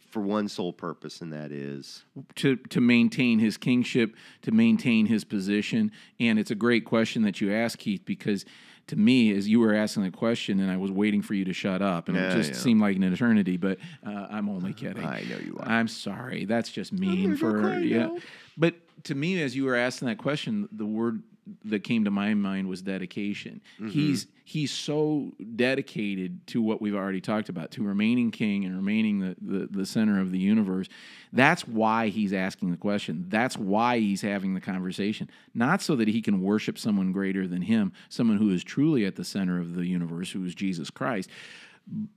for 0.09 0.21
one 0.21 0.47
sole 0.47 0.73
purpose 0.73 1.21
and 1.21 1.31
that 1.31 1.51
is 1.51 2.03
to 2.35 2.55
to 2.55 2.81
maintain 2.81 3.39
his 3.39 3.57
kingship, 3.57 4.15
to 4.41 4.51
maintain 4.51 5.05
his 5.05 5.23
position. 5.23 5.91
And 6.19 6.39
it's 6.39 6.51
a 6.51 6.55
great 6.55 6.85
question 6.85 7.21
that 7.23 7.39
you 7.41 7.53
ask, 7.53 7.79
Keith, 7.79 8.01
because 8.05 8.45
to 8.89 8.95
me, 8.95 9.31
as 9.35 9.47
you 9.47 9.59
were 9.59 9.73
asking 9.73 10.03
the 10.03 10.11
question, 10.11 10.59
and 10.59 10.71
I 10.71 10.77
was 10.77 10.91
waiting 10.91 11.21
for 11.21 11.35
you 11.35 11.45
to 11.45 11.53
shut 11.53 11.81
up, 11.81 12.07
and 12.09 12.17
Yeah, 12.17 12.31
it 12.31 12.35
just 12.35 12.51
yeah. 12.51 12.57
seemed 12.57 12.81
like 12.81 12.95
an 12.95 13.03
eternity. 13.03 13.55
But 13.55 13.77
uh, 14.05 14.27
I'm 14.29 14.49
only 14.49 14.73
kidding. 14.73 15.05
I 15.05 15.21
know 15.21 15.37
you 15.37 15.57
are. 15.59 15.67
I'm 15.67 15.87
sorry. 15.87 16.45
That's 16.45 16.71
just 16.71 16.91
mean 16.91 17.37
for 17.37 17.79
yeah. 17.79 18.07
know. 18.07 18.19
But 18.57 18.75
to 19.05 19.15
me, 19.15 19.41
as 19.41 19.55
you 19.55 19.65
were 19.65 19.75
asking 19.75 20.07
that 20.07 20.17
question, 20.17 20.67
the 20.71 20.85
word 20.85 21.21
that 21.65 21.83
came 21.83 22.05
to 22.05 22.11
my 22.11 22.33
mind 22.33 22.67
was 22.67 22.81
dedication. 22.81 23.61
Mm-hmm. 23.79 23.89
He's 23.89 24.27
he's 24.43 24.71
so 24.71 25.31
dedicated 25.55 26.45
to 26.47 26.61
what 26.61 26.81
we've 26.81 26.95
already 26.95 27.21
talked 27.21 27.49
about, 27.49 27.69
to 27.71 27.83
remaining 27.83 28.31
king 28.31 28.65
and 28.65 28.75
remaining 28.75 29.19
the, 29.19 29.35
the, 29.39 29.67
the 29.67 29.85
center 29.85 30.19
of 30.19 30.31
the 30.31 30.39
universe. 30.39 30.87
That's 31.31 31.67
why 31.67 32.07
he's 32.07 32.33
asking 32.33 32.71
the 32.71 32.77
question. 32.77 33.25
That's 33.29 33.57
why 33.57 33.99
he's 33.99 34.21
having 34.21 34.55
the 34.55 34.61
conversation. 34.61 35.29
Not 35.53 35.83
so 35.83 35.95
that 35.97 36.07
he 36.07 36.21
can 36.21 36.41
worship 36.41 36.79
someone 36.79 37.11
greater 37.11 37.47
than 37.47 37.61
him, 37.61 37.93
someone 38.09 38.37
who 38.37 38.49
is 38.49 38.63
truly 38.63 39.05
at 39.05 39.17
the 39.17 39.23
center 39.23 39.59
of 39.59 39.75
the 39.75 39.85
universe, 39.85 40.31
who 40.31 40.43
is 40.43 40.55
Jesus 40.55 40.89
Christ, 40.89 41.29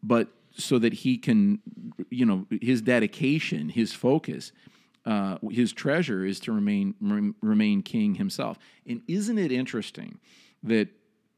but 0.02 0.28
so 0.56 0.78
that 0.78 0.92
he 0.92 1.18
can, 1.18 1.60
you 2.08 2.24
know, 2.24 2.46
his 2.62 2.80
dedication, 2.80 3.68
his 3.68 3.92
focus, 3.92 4.52
uh, 5.04 5.38
his 5.50 5.72
treasure 5.72 6.24
is 6.24 6.40
to 6.40 6.52
remain 6.52 6.94
rem- 7.00 7.34
remain 7.40 7.82
king 7.82 8.14
himself. 8.14 8.58
And 8.86 9.02
isn't 9.08 9.38
it 9.38 9.50
interesting 9.52 10.18
that 10.62 10.88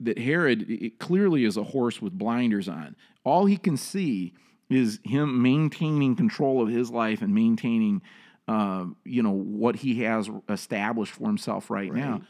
that 0.01 0.19
Herod 0.19 0.71
it 0.71 0.99
clearly 0.99 1.45
is 1.45 1.57
a 1.57 1.63
horse 1.63 2.03
with 2.03 2.13
blinders 2.13 2.69
on. 2.69 2.97
All 3.25 3.47
he 3.47 3.57
can 3.57 3.77
see 3.77 4.35
is 4.69 5.01
him 5.05 5.43
maintaining 5.43 6.17
control 6.17 6.63
of 6.63 6.69
his 6.69 6.91
life 6.91 7.23
and 7.23 7.35
maintaining, 7.35 8.03
uh, 8.49 8.87
you 9.05 9.23
know, 9.23 9.31
what 9.31 9.77
he 9.77 10.03
has 10.03 10.29
established 10.49 11.13
for 11.13 11.27
himself 11.27 11.71
right, 11.71 11.93
now. 11.93 12.23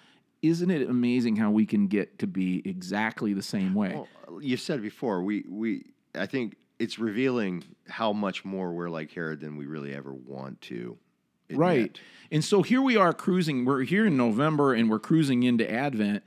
Isn't 0.42 0.70
it 0.70 0.88
amazing 0.88 1.36
how 1.36 1.50
we 1.50 1.64
can 1.64 1.86
get 1.86 2.18
to 2.18 2.26
be 2.26 2.60
exactly 2.66 3.32
the 3.32 3.42
same 3.42 3.74
way? 3.74 3.94
Well, 3.94 4.42
you 4.42 4.56
said 4.56 4.82
before 4.82 5.22
we 5.22 5.44
we 5.48 5.86
I 6.14 6.26
think 6.26 6.56
it's 6.78 6.98
revealing 6.98 7.64
how 7.88 8.12
much 8.12 8.44
more 8.44 8.72
we're 8.72 8.90
like 8.90 9.10
Herod 9.12 9.40
than 9.40 9.56
we 9.56 9.66
really 9.66 9.94
ever 9.94 10.12
want 10.12 10.60
to. 10.62 10.98
Right. 11.50 11.98
And 12.30 12.44
so 12.44 12.62
here 12.62 12.82
we 12.82 12.96
are 12.96 13.12
cruising. 13.12 13.64
We're 13.64 13.82
here 13.82 14.06
in 14.06 14.16
November 14.16 14.74
and 14.74 14.90
we're 14.90 14.98
cruising 14.98 15.42
into 15.42 15.70
Advent. 15.70 16.22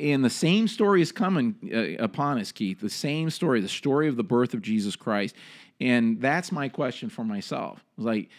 And 0.00 0.24
the 0.24 0.30
same 0.30 0.66
story 0.66 1.02
is 1.02 1.12
coming 1.12 1.56
uh, 1.72 2.02
upon 2.02 2.38
us, 2.38 2.50
Keith. 2.50 2.80
The 2.80 2.90
same 2.90 3.30
story, 3.30 3.60
the 3.60 3.68
story 3.68 4.08
of 4.08 4.16
the 4.16 4.24
birth 4.24 4.54
of 4.54 4.62
Jesus 4.62 4.96
Christ. 4.96 5.36
And 5.80 6.20
that's 6.20 6.50
my 6.50 6.68
question 6.68 7.10
for 7.10 7.24
myself. 7.24 7.84
Like, 7.96 8.30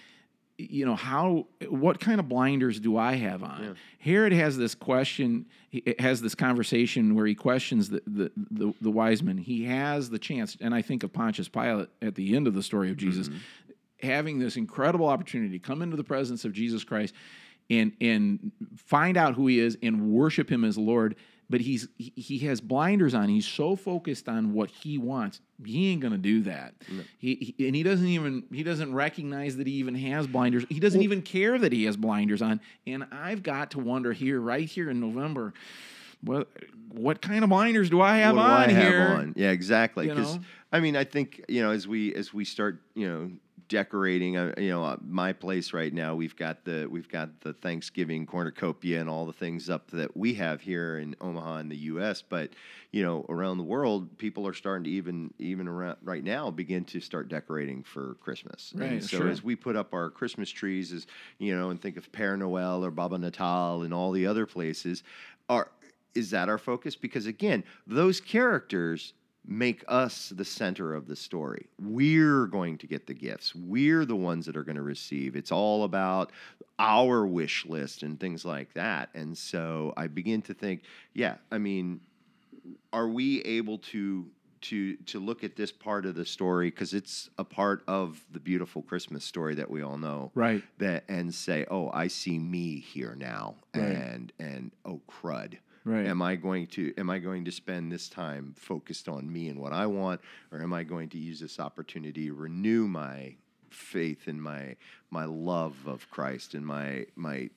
you 0.58 0.86
know 0.86 0.96
how 0.96 1.48
what 1.68 2.00
kind 2.00 2.20
of 2.20 2.30
blinders 2.30 2.80
do 2.80 2.98
i 2.98 3.16
have 3.16 3.44
on 3.44 3.76
herod 4.00 4.32
has 4.32 4.58
this 4.58 4.74
question 4.74 5.46
he 5.70 5.84
has 6.00 6.22
this 6.22 6.34
conversation 6.34 7.14
where 7.14 7.26
he 7.26 7.36
questions 7.36 7.90
the, 7.90 8.02
the 8.08 8.32
the 8.52 8.74
the 8.80 8.92
wise 8.92 9.22
men 9.22 9.38
he 9.38 9.66
has 9.66 10.10
the 10.10 10.20
chance 10.20 10.56
and 10.62 10.74
i 10.74 10.82
think 10.82 11.04
of 11.04 11.12
pontius 11.12 11.50
pilate 11.50 11.90
at 12.02 12.16
the 12.16 12.36
end 12.36 12.48
of 12.48 12.54
the 12.54 12.64
story 12.64 12.90
of 12.90 12.96
jesus 12.96 13.30
having 14.02 14.40
this 14.40 14.58
incredible 14.58 15.08
opportunity 15.08 15.58
to 15.58 15.60
come 15.60 15.82
into 15.82 15.96
the 15.98 16.04
presence 16.04 16.46
of 16.46 16.54
jesus 16.54 16.84
christ 16.84 17.14
and 17.70 17.94
and 18.02 18.52
find 18.78 19.18
out 19.18 19.34
who 19.36 19.48
he 19.48 19.60
is 19.60 19.78
and 19.82 20.10
worship 20.12 20.50
him 20.52 20.64
as 20.64 20.78
lord. 20.78 21.16
But 21.48 21.62
he's 21.62 21.88
he, 21.98 22.40
has 22.40 22.60
blinders 22.60 23.14
on. 23.14 23.30
He's 23.30 23.46
so 23.46 23.76
focused 23.76 24.28
on 24.28 24.54
what 24.54 24.72
he 24.72 24.98
wants. 24.98 25.42
He 25.64 25.92
ain't 25.92 26.02
gonna 26.02 26.18
do 26.18 26.42
that. 26.42 26.74
He, 27.20 27.54
he- 27.56 27.68
and 27.68 27.76
he 27.76 27.84
doesn't 27.84 28.08
even 28.08 28.46
he 28.52 28.64
doesn't 28.64 28.92
recognize 28.92 29.56
that 29.58 29.68
he 29.68 29.74
even 29.74 29.94
has 29.94 30.26
blinders. 30.26 30.66
He 30.70 30.80
doesn't 30.80 31.04
even 31.04 31.22
care 31.22 31.60
that 31.60 31.72
he 31.72 31.84
has 31.86 31.98
blinders 31.98 32.42
on. 32.42 32.62
And 32.88 33.06
i've 33.12 33.44
got 33.44 33.70
to 33.72 33.80
wonder 33.80 34.12
here 34.12 34.40
right 34.42 34.68
here 34.68 34.90
in 34.90 35.00
november 35.00 35.54
what 36.22 36.48
what 36.90 37.22
kind 37.22 37.44
of 37.44 37.50
blinders 37.52 37.92
do 37.92 38.02
i 38.02 38.18
have 38.18 38.36
what 38.36 38.46
on 38.46 38.70
I 38.70 38.72
have 38.72 38.94
here? 38.94 39.02
on? 39.04 39.34
Yeah, 39.36 39.52
exactly. 39.52 40.08
Because? 40.08 40.40
I 40.72 40.80
mean, 40.80 40.96
I 40.96 41.04
think 41.04 41.46
you 41.48 41.62
know, 41.62 41.72
as 41.72 41.88
we 41.88 42.14
as 42.16 42.34
we 42.34 42.44
start, 42.44 42.82
you 42.96 43.08
know, 43.08 43.32
decorating, 43.68 44.38
uh, 44.38 44.54
you 44.58 44.70
know, 44.70 44.84
uh, 44.84 44.98
my 45.06 45.34
place 45.34 45.74
right 45.74 45.94
now, 45.94 46.16
we've 46.16 46.36
got 46.36 46.66
the 46.66 46.88
we've 46.88 47.10
got 47.10 47.42
the 47.42 47.54
Thanksgiving 47.54 48.26
cornucopia 48.26 49.00
and 49.00 49.10
all 49.10 49.26
the 49.26 49.34
things 49.34 49.70
up 49.70 49.90
that 49.92 50.16
we 50.16 50.34
have 50.36 50.62
here 50.62 51.00
in 51.00 51.16
Omaha 51.22 51.58
in 51.58 51.70
the 51.70 51.78
U.S. 51.78 52.22
But 52.22 52.52
you 52.92 53.04
know, 53.04 53.26
around 53.30 53.58
the 53.58 53.64
world, 53.64 54.18
people 54.18 54.48
are 54.48 54.54
starting 54.54 54.86
to 54.86 54.90
even 54.90 55.34
even 55.40 55.68
around 55.68 55.98
right 56.04 56.24
now 56.24 56.52
begin 56.52 56.86
to 56.86 57.00
start 57.00 57.30
decorating 57.30 57.84
for 57.84 58.16
Christmas. 58.22 58.74
Right, 58.76 58.92
And 58.92 59.04
so 59.04 59.18
sure. 59.18 59.30
as 59.30 59.44
we 59.44 59.56
put 59.56 59.76
up 59.76 59.94
our 59.94 60.10
Christmas 60.10 60.50
trees, 60.50 60.92
as 60.92 61.08
you 61.40 61.56
know, 61.56 61.70
and 61.70 61.82
think 61.82 61.98
of 61.98 62.12
Père 62.12 62.38
Noël 62.38 62.84
or 62.84 62.92
Baba 62.92 63.18
Natal 63.18 63.84
and 63.84 63.94
all 63.94 64.12
the 64.12 64.28
other 64.28 64.46
places, 64.46 65.04
are 65.50 65.70
is 66.14 66.32
that 66.32 66.50
our 66.50 66.58
focus? 66.58 66.96
Because 66.96 67.26
again, 67.26 67.64
those 67.86 68.22
characters 68.22 69.14
make 69.48 69.84
us 69.88 70.30
the 70.36 70.46
center 70.46 70.94
of 70.94 71.08
the 71.08 71.16
story. 71.16 71.68
We're 71.80 72.48
going 72.48 72.78
to 72.80 72.88
get 72.88 73.06
the 73.08 73.14
gifts. 73.14 73.54
We're 73.56 74.06
the 74.06 74.16
ones 74.16 74.46
that 74.48 74.58
are 74.58 74.64
going 74.64 74.76
to 74.78 74.82
receive. 74.82 75.36
It's 75.36 75.52
all 75.52 75.84
about 75.84 76.32
our 76.80 77.26
wish 77.28 77.66
list 77.66 78.04
and 78.04 78.20
things 78.20 78.44
like 78.46 78.74
that. 78.74 79.10
And 79.14 79.38
so 79.38 79.94
I 79.96 80.08
begin 80.08 80.42
to 80.44 80.54
think, 80.54 80.82
yeah, 81.14 81.36
I 81.52 81.58
mean, 81.58 82.02
are 82.92 83.08
we 83.08 83.42
able 83.42 83.78
to 83.80 84.26
to 84.62 84.96
to 84.96 85.20
look 85.20 85.44
at 85.44 85.56
this 85.56 85.72
part 85.72 86.08
of 86.08 86.16
the 86.16 86.26
story 86.26 86.72
because 86.72 86.96
it's 86.96 87.30
a 87.38 87.44
part 87.44 87.84
of 87.88 88.20
the 88.32 88.40
beautiful 88.40 88.82
Christmas 88.82 89.24
story 89.24 89.54
that 89.56 89.70
we 89.70 89.84
all 89.84 89.98
know, 90.00 90.32
Right. 90.34 90.64
That 90.80 91.04
and 91.08 91.32
say, 91.34 91.66
oh, 91.70 91.92
I 91.94 92.08
see 92.08 92.40
me 92.40 92.80
here 92.80 93.16
now, 93.16 93.56
Right. 93.76 93.84
and 93.92 94.34
and 94.40 94.72
oh 94.84 95.02
crud, 95.08 95.58
Right. 95.86 96.08
Am 96.08 96.22
I 96.22 96.36
going 96.36 96.66
to 96.68 96.94
am 96.98 97.12
I 97.12 97.20
going 97.20 97.46
to 97.46 97.52
spend 97.52 97.92
this 97.92 98.10
time 98.10 98.56
focused 98.58 99.08
on 99.08 99.32
me 99.32 99.50
and 99.50 99.60
what 99.60 99.72
I 99.72 99.86
want, 99.86 100.20
or 100.52 100.62
am 100.62 100.74
I 100.74 100.84
going 100.84 101.10
to 101.10 101.20
use 101.20 101.40
this 101.40 101.60
opportunity 101.60 102.28
to 102.28 102.34
renew 102.34 102.88
my 102.88 103.36
faith 103.70 104.28
and 104.28 104.42
my 104.42 104.76
my 105.12 105.26
love 105.26 105.76
of 105.86 106.10
Christ 106.10 106.56
and 106.56 106.66
my 106.66 107.06
my 107.16 107.50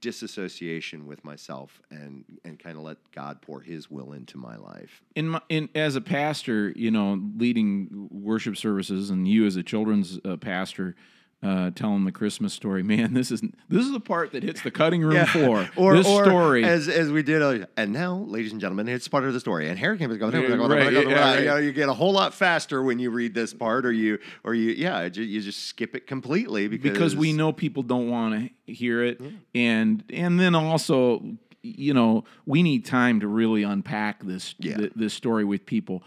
disassociation 0.00 1.06
with 1.06 1.22
myself 1.22 1.82
and 1.90 2.24
and 2.46 2.58
kind 2.58 2.78
of 2.78 2.82
let 2.82 2.96
God 3.12 3.42
pour 3.42 3.60
His 3.60 3.90
will 3.90 4.12
into 4.12 4.38
my 4.38 4.56
life. 4.56 5.02
in 5.14 5.28
my, 5.28 5.42
in 5.50 5.68
as 5.74 5.96
a 5.96 6.00
pastor, 6.00 6.72
you 6.74 6.90
know, 6.90 7.20
leading 7.36 8.08
worship 8.10 8.56
services, 8.56 9.10
and 9.10 9.28
you 9.28 9.44
as 9.44 9.56
a 9.56 9.62
children's 9.62 10.18
uh, 10.24 10.38
pastor, 10.38 10.96
uh, 11.42 11.70
telling 11.70 12.04
the 12.04 12.12
Christmas 12.12 12.52
story. 12.52 12.82
Man, 12.82 13.14
this 13.14 13.30
is 13.30 13.40
this 13.68 13.84
is 13.84 13.92
the 13.92 14.00
part 14.00 14.32
that 14.32 14.42
hits 14.42 14.60
the 14.62 14.70
cutting 14.70 15.02
room 15.02 15.24
floor. 15.26 15.68
Or, 15.76 15.96
this 15.96 16.06
or 16.06 16.24
story. 16.24 16.64
as 16.64 16.88
as 16.88 17.10
we 17.10 17.22
did, 17.22 17.40
uh, 17.40 17.66
and 17.76 17.92
now, 17.92 18.16
ladies 18.16 18.52
and 18.52 18.60
gentlemen, 18.60 18.88
it's 18.88 19.08
part 19.08 19.24
of 19.24 19.32
the 19.32 19.40
story. 19.40 19.68
And 19.68 19.78
Harry 19.78 19.96
came 19.96 20.14
going, 20.18 20.32
Yeah, 20.32 20.40
right, 20.40 20.92
yeah, 20.92 21.00
right. 21.00 21.38
you, 21.40 21.44
know, 21.46 21.56
you 21.56 21.72
get 21.72 21.88
a 21.88 21.94
whole 21.94 22.12
lot 22.12 22.34
faster 22.34 22.82
when 22.82 22.98
you 22.98 23.10
read 23.10 23.34
this 23.34 23.54
part, 23.54 23.86
or 23.86 23.92
you 23.92 24.18
or 24.44 24.54
you 24.54 24.72
yeah, 24.72 25.04
you 25.04 25.40
just 25.40 25.64
skip 25.66 25.94
it 25.96 26.06
completely 26.06 26.68
because 26.68 26.92
because 26.92 27.16
we 27.16 27.32
know 27.32 27.52
people 27.52 27.82
don't 27.82 28.10
want 28.10 28.50
to 28.66 28.72
hear 28.72 29.02
it, 29.02 29.20
and 29.54 30.04
and 30.10 30.38
then 30.38 30.54
also, 30.54 31.22
you 31.62 31.94
know, 31.94 32.24
we 32.44 32.62
need 32.62 32.84
time 32.84 33.20
to 33.20 33.26
really 33.28 33.62
unpack 33.62 34.22
this 34.24 34.54
Yeah. 34.58 34.76
th- 34.76 34.92
this 34.94 35.14
story 35.14 35.44
with 35.44 35.64
people. 35.64 36.02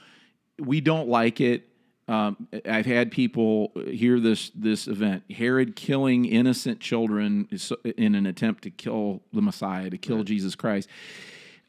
We 0.59 0.81
don't 0.81 1.07
like 1.07 1.41
it. 1.41 1.67
Um, 2.07 2.47
I've 2.65 2.85
had 2.85 3.11
people 3.11 3.71
hear 3.87 4.19
this 4.19 4.51
this 4.55 4.87
event: 4.87 5.23
Herod 5.31 5.75
killing 5.75 6.25
innocent 6.25 6.79
children 6.79 7.47
in 7.97 8.15
an 8.15 8.25
attempt 8.25 8.63
to 8.63 8.69
kill 8.69 9.21
the 9.31 9.41
Messiah, 9.41 9.89
to 9.89 9.97
kill 9.97 10.23
Jesus 10.23 10.53
Christ, 10.55 10.89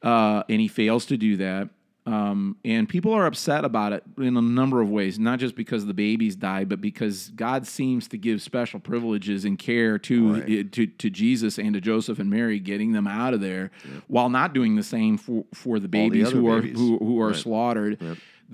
uh, 0.02 0.42
and 0.48 0.60
he 0.60 0.68
fails 0.68 1.06
to 1.06 1.16
do 1.16 1.36
that. 1.38 1.68
Um, 2.06 2.58
and 2.66 2.86
people 2.86 3.14
are 3.14 3.24
upset 3.24 3.64
about 3.64 3.94
it 3.94 4.02
in 4.18 4.36
a 4.36 4.42
number 4.42 4.82
of 4.82 4.90
ways, 4.90 5.18
not 5.18 5.38
just 5.38 5.54
because 5.56 5.86
the 5.86 5.94
babies 5.94 6.36
died, 6.36 6.68
but 6.68 6.82
because 6.82 7.30
God 7.30 7.66
seems 7.66 8.08
to 8.08 8.18
give 8.18 8.42
special 8.42 8.78
privileges 8.78 9.46
and 9.46 9.58
care 9.58 9.98
to 10.00 10.32
Right. 10.34 10.70
to, 10.72 10.86
to 10.86 11.08
Jesus 11.08 11.58
and 11.58 11.72
to 11.72 11.80
Joseph 11.80 12.18
and 12.18 12.28
Mary, 12.28 12.58
getting 12.60 12.92
them 12.92 13.06
out 13.06 13.32
of 13.32 13.40
there, 13.40 13.70
while 14.08 14.28
not 14.28 14.52
doing 14.52 14.76
the 14.76 14.82
same 14.82 15.16
for, 15.16 15.44
for 15.54 15.78
the 15.78 15.88
babies 15.88 16.26
other 16.26 16.40
who 16.40 16.48
are 16.48 16.60
who, 16.60 16.98
who 16.98 17.20
are 17.20 17.28
Right. 17.28 17.36
slaughtered. 17.36 17.98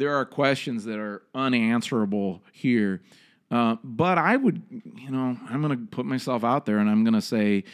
There 0.00 0.14
are 0.16 0.24
questions 0.24 0.84
that 0.86 0.98
are 0.98 1.20
unanswerable 1.34 2.42
here. 2.52 3.02
Uh, 3.50 3.76
but 3.84 4.16
I 4.16 4.34
would, 4.34 4.62
you 4.96 5.10
know, 5.10 5.36
I'm 5.46 5.60
going 5.60 5.76
to 5.78 5.86
put 5.90 6.06
myself 6.06 6.42
out 6.42 6.64
there 6.64 6.78
and 6.78 6.88
I'm 6.88 7.04
going 7.04 7.12
to 7.12 7.20
say, 7.20 7.64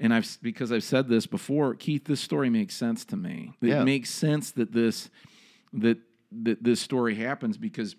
and 0.00 0.14
I've 0.14 0.38
because 0.40 0.72
I've 0.72 0.82
said 0.82 1.08
this 1.08 1.26
before, 1.26 1.74
Keith, 1.74 2.06
this 2.06 2.22
story 2.22 2.48
makes 2.48 2.74
sense 2.74 3.04
to 3.06 3.16
me. 3.16 3.52
It 3.60 3.68
Yeah. 3.68 3.84
makes 3.84 4.08
sense 4.08 4.50
that 4.52 4.72
this 4.72 5.10
that 5.74 5.98
that 6.44 6.64
this 6.64 6.80
story 6.80 7.16
happens 7.16 7.58
because 7.58 7.96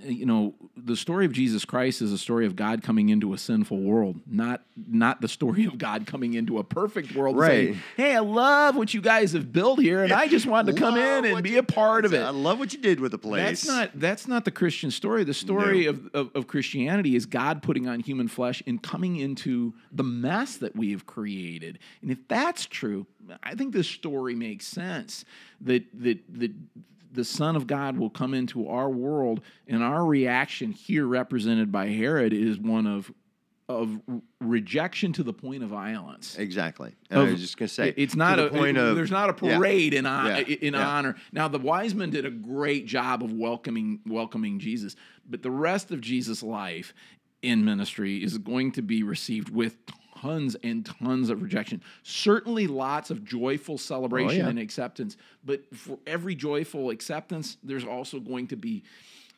you 0.00 0.26
know 0.26 0.54
the 0.76 0.96
story 0.96 1.26
of 1.26 1.32
Jesus 1.32 1.64
Christ 1.64 2.00
is 2.02 2.12
a 2.12 2.18
story 2.18 2.46
of 2.46 2.54
God 2.54 2.82
coming 2.82 3.08
into 3.08 3.32
a 3.32 3.38
sinful 3.38 3.80
world, 3.80 4.20
not 4.26 4.62
not 4.76 5.20
the 5.20 5.28
story 5.28 5.64
of 5.64 5.76
God 5.78 6.06
coming 6.06 6.34
into 6.34 6.58
a 6.58 6.64
perfect 6.64 7.14
world. 7.14 7.36
and 7.36 7.44
saying, 7.44 7.72
Right. 7.72 7.76
hey, 7.96 8.14
I 8.14 8.20
love 8.20 8.76
what 8.76 8.94
you 8.94 9.00
guys 9.00 9.32
have 9.32 9.52
built 9.52 9.80
here, 9.80 10.04
and 10.04 10.12
I 10.12 10.28
just 10.28 10.46
wanted 10.46 10.72
to 10.74 10.78
come 10.78 10.94
Love 10.94 11.24
in 11.24 11.32
and 11.32 11.42
be 11.42 11.56
a 11.56 11.62
part 11.62 12.04
of 12.04 12.14
it. 12.14 12.20
I 12.22 12.30
love 12.30 12.58
what 12.58 12.72
you 12.72 12.80
did 12.80 13.00
with 13.00 13.10
the 13.12 13.18
place. 13.18 13.62
That's 13.62 13.66
not 13.66 13.90
that's 13.94 14.28
not 14.28 14.44
the 14.44 14.52
Christian 14.52 14.90
story. 14.90 15.24
The 15.24 15.34
story 15.34 15.86
of, 15.86 16.06
of, 16.14 16.30
of 16.34 16.46
Christianity 16.46 17.16
is 17.16 17.26
God 17.26 17.62
putting 17.62 17.88
on 17.88 18.00
human 18.00 18.28
flesh 18.28 18.62
and 18.66 18.82
coming 18.82 19.16
into 19.16 19.74
the 19.90 20.04
mess 20.04 20.56
that 20.58 20.76
we 20.76 20.92
have 20.92 21.06
created. 21.06 21.78
And 22.02 22.10
if 22.10 22.18
that's 22.28 22.66
true, 22.66 23.06
I 23.42 23.54
think 23.56 23.72
this 23.72 23.88
story 23.88 24.34
makes 24.36 24.66
sense. 24.66 25.24
That 25.60 25.84
that 25.94 26.18
that 26.38 26.52
the 27.12 27.24
Son 27.24 27.56
of 27.56 27.66
God 27.66 27.96
will 27.98 28.10
come 28.10 28.34
into 28.34 28.68
our 28.68 28.88
world, 28.90 29.40
and 29.66 29.82
our 29.82 30.04
reaction 30.04 30.72
here, 30.72 31.06
represented 31.06 31.70
by 31.72 31.88
Herod, 31.88 32.32
is 32.32 32.58
one 32.58 32.86
of 32.86 33.12
of 33.70 34.00
rejection 34.40 35.12
to 35.12 35.22
the 35.22 35.32
point 35.34 35.62
of 35.62 35.68
violence. 35.68 36.38
exactly. 36.38 36.94
And 37.10 37.20
I 37.20 37.24
was 37.24 37.38
just 37.38 37.58
gonna 37.58 37.68
say 37.68 37.92
it's 37.98 38.14
to 38.14 38.18
not 38.18 38.36
the 38.36 38.46
a 38.46 38.50
point 38.50 38.78
of 38.78 38.96
there's 38.96 39.10
not 39.10 39.28
a 39.28 39.46
yeah. 39.46 39.58
parade 39.58 39.92
in 39.92 40.06
hon- 40.06 40.26
Yeah. 40.26 40.38
in 40.38 40.72
Yeah. 40.72 40.88
honor. 40.88 41.16
Now 41.32 41.48
the 41.48 41.58
wise 41.58 41.94
men 41.94 42.08
did 42.08 42.24
a 42.24 42.30
great 42.30 42.86
job 42.86 43.22
of 43.22 43.30
welcoming 43.30 44.00
welcoming 44.06 44.58
Jesus, 44.58 44.96
but 45.28 45.42
the 45.42 45.50
rest 45.50 45.90
of 45.90 46.00
Jesus' 46.00 46.42
life 46.42 46.94
in 47.42 47.62
ministry 47.62 48.22
is 48.22 48.38
going 48.38 48.72
to 48.72 48.80
be 48.80 49.02
received 49.02 49.50
with 49.50 49.76
tons 50.20 50.56
and 50.62 50.84
tons 50.84 51.30
of 51.30 51.42
rejection. 51.42 51.82
Certainly 52.02 52.66
lots 52.66 53.10
of 53.10 53.24
joyful 53.24 53.78
celebration 53.78 54.40
Oh, 54.40 54.44
yeah. 54.44 54.48
and 54.48 54.58
acceptance, 54.58 55.16
but 55.44 55.62
for 55.74 55.98
every 56.06 56.34
joyful 56.34 56.90
acceptance, 56.90 57.56
there's 57.62 57.84
also 57.84 58.20
going 58.20 58.46
to 58.48 58.56
be 58.56 58.82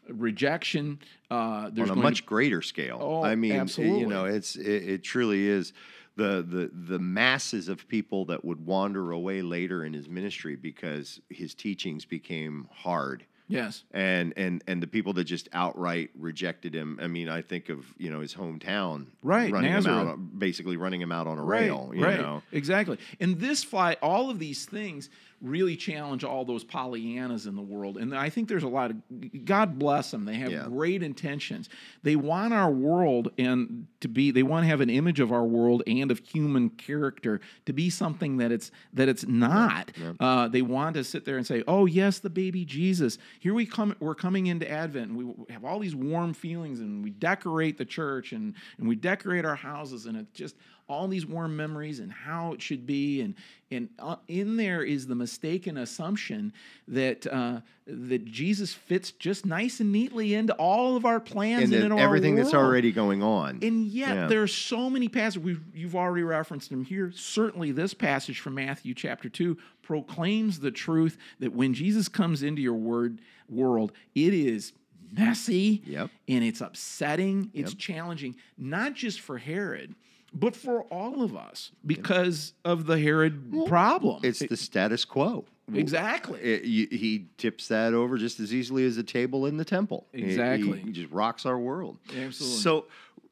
rejection. 0.08 0.98
Uh, 1.30 1.70
there's 1.72 1.90
on 1.90 1.98
a 1.98 2.02
much 2.02 2.18
to, 2.18 2.24
greater 2.24 2.62
scale. 2.62 2.98
Oh, 3.00 3.22
I 3.24 3.34
mean, 3.34 3.52
absolutely. 3.52 4.00
you 4.00 4.06
know, 4.06 4.24
it's 4.24 4.56
it, 4.56 4.88
it 4.88 5.02
truly 5.02 5.46
is 5.46 5.72
the 6.16 6.42
the 6.42 6.70
the 6.72 6.98
masses 6.98 7.68
of 7.68 7.86
people 7.88 8.24
that 8.26 8.44
would 8.44 8.64
wander 8.66 9.12
away 9.12 9.42
later 9.42 9.84
in 9.84 9.92
his 9.92 10.08
ministry 10.08 10.56
because 10.56 11.20
his 11.28 11.54
teachings 11.54 12.04
became 12.04 12.68
hard. 12.72 13.24
Yes. 13.50 13.84
And 13.92 14.32
and 14.36 14.62
and 14.66 14.82
the 14.82 14.86
people 14.86 15.12
that 15.14 15.24
just 15.24 15.48
outright 15.52 16.10
rejected 16.18 16.74
him. 16.74 16.98
I 17.02 17.06
mean, 17.06 17.28
I 17.28 17.42
think 17.42 17.68
of 17.68 17.84
you 17.98 18.10
know 18.10 18.20
his 18.20 18.34
hometown, 18.34 19.06
Right, 19.22 19.52
Running 19.52 19.72
him 19.72 19.86
out, 19.86 20.38
basically 20.38 20.76
running 20.76 21.00
him 21.00 21.12
out 21.12 21.26
on 21.26 21.38
a 21.38 21.44
rail. 21.44 21.90
You 21.94 22.04
right, 22.04 22.20
know, 22.20 22.42
exactly. 22.52 22.98
And 23.18 23.38
this 23.38 23.62
fly, 23.64 23.96
all 24.02 24.30
of 24.30 24.38
these 24.38 24.64
things 24.64 25.10
really 25.40 25.74
challenge 25.76 26.22
all 26.22 26.44
those 26.44 26.64
Pollyannas 26.64 27.46
in 27.46 27.56
the 27.56 27.62
world. 27.62 27.96
And 27.96 28.14
I 28.14 28.28
think 28.28 28.48
there's 28.48 28.62
a 28.62 28.68
lot 28.68 28.90
of 28.90 28.96
God 29.44 29.78
bless 29.78 30.10
them. 30.10 30.24
They 30.26 30.34
have 30.34 30.52
Yeah. 30.52 30.64
great 30.68 31.02
intentions. 31.02 31.68
They 32.02 32.14
want 32.16 32.52
our 32.52 32.70
world 32.70 33.30
and 33.38 33.86
to 34.00 34.08
be 34.08 34.30
they 34.30 34.42
want 34.42 34.64
to 34.64 34.68
have 34.68 34.80
an 34.80 34.90
image 34.90 35.18
of 35.20 35.32
our 35.32 35.44
world 35.44 35.82
and 35.86 36.10
of 36.10 36.18
human 36.18 36.68
character 36.70 37.40
to 37.66 37.72
be 37.72 37.88
something 37.88 38.36
that 38.36 38.52
it's 38.52 38.70
that 38.92 39.08
it's 39.08 39.26
not. 39.26 39.92
Uh, 40.20 40.48
they 40.48 40.62
want 40.62 40.94
to 40.96 41.04
sit 41.04 41.24
there 41.24 41.38
and 41.38 41.46
say, 41.46 41.62
"Oh 41.66 41.86
yes, 41.86 42.18
the 42.18 42.30
baby 42.30 42.64
Jesus. 42.64 43.16
Here 43.38 43.54
we 43.54 43.64
come. 43.64 43.94
We're 44.00 44.14
coming 44.14 44.46
into 44.46 44.70
Advent. 44.70 45.10
And 45.10 45.16
we 45.16 45.52
have 45.52 45.64
all 45.64 45.78
these 45.78 45.94
warm 45.94 46.34
feelings, 46.34 46.80
and 46.80 47.02
we 47.02 47.10
decorate 47.10 47.78
the 47.78 47.84
church 47.86 48.32
and 48.32 48.54
and 48.78 48.86
we 48.88 48.94
decorate 48.96 49.44
our 49.46 49.56
houses, 49.56 50.04
and 50.06 50.16
it's 50.18 50.32
just." 50.32 50.56
All 50.90 51.06
these 51.06 51.24
warm 51.24 51.56
memories 51.56 52.00
and 52.00 52.12
how 52.12 52.52
it 52.52 52.60
should 52.60 52.84
be 52.84 53.20
and 53.20 53.34
and 53.72 53.88
uh, 54.00 54.16
in 54.26 54.56
there 54.56 54.82
is 54.82 55.06
the 55.06 55.14
mistaken 55.14 55.76
assumption 55.76 56.52
that 56.88 57.24
uh, 57.28 57.60
that 57.86 58.24
Jesus 58.24 58.74
fits 58.74 59.12
just 59.12 59.46
nice 59.46 59.78
and 59.78 59.92
neatly 59.92 60.34
into 60.34 60.52
all 60.54 60.96
of 60.96 61.04
our 61.04 61.20
plans 61.20 61.70
and 61.70 61.84
and, 61.84 61.98
everything 62.00 62.34
that's 62.34 62.52
already 62.52 62.90
going 62.90 63.22
on. 63.22 63.60
And 63.62 63.86
yet 63.86 64.14
Yeah. 64.14 64.26
there 64.26 64.42
are 64.42 64.48
so 64.48 64.90
many 64.90 65.08
passages 65.08 65.44
we've, 65.44 65.62
you've 65.72 65.94
already 65.94 66.24
referenced 66.24 66.70
them 66.70 66.84
here. 66.84 67.12
Certainly, 67.14 67.70
this 67.72 67.94
passage 67.94 68.40
from 68.40 68.54
Matthew 68.54 68.92
chapter 68.92 69.28
two 69.28 69.56
proclaims 69.82 70.58
the 70.58 70.72
truth 70.72 71.16
that 71.38 71.52
when 71.52 71.72
Jesus 71.72 72.08
comes 72.08 72.42
into 72.42 72.60
your 72.60 72.74
word 72.74 73.20
world, 73.48 73.92
it 74.16 74.34
is 74.34 74.72
messy 75.12 75.82
Yep. 75.86 76.10
and 76.26 76.42
it's 76.42 76.60
upsetting. 76.60 77.50
It's 77.54 77.74
challenging, 77.74 78.34
not 78.58 78.94
just 78.94 79.20
for 79.20 79.38
Herod. 79.38 79.94
But 80.32 80.54
for 80.54 80.82
all 80.84 81.22
of 81.22 81.36
us, 81.36 81.72
because 81.84 82.52
of 82.64 82.86
the 82.86 82.98
Herod 82.98 83.52
problem. 83.66 84.20
it's 84.22 84.38
the 84.40 84.56
status 84.56 85.04
quo. 85.04 85.44
exactly. 85.72 86.40
It- 86.40 86.64
he 86.92 87.26
tips 87.36 87.68
that 87.68 87.94
over 87.94 88.16
just 88.18 88.40
as 88.40 88.52
easily 88.54 88.84
as 88.86 88.96
a 88.96 89.02
table 89.02 89.46
in 89.46 89.56
the 89.56 89.64
temple. 89.64 90.06
He- 90.12 90.22
he- 90.22 90.24
Exactly. 90.28 90.80
he 90.80 90.90
just 90.92 91.10
rocks 91.12 91.46
our 91.46 91.58
world. 91.58 91.98
Absolutely. 92.08 92.58
So, 92.58 92.86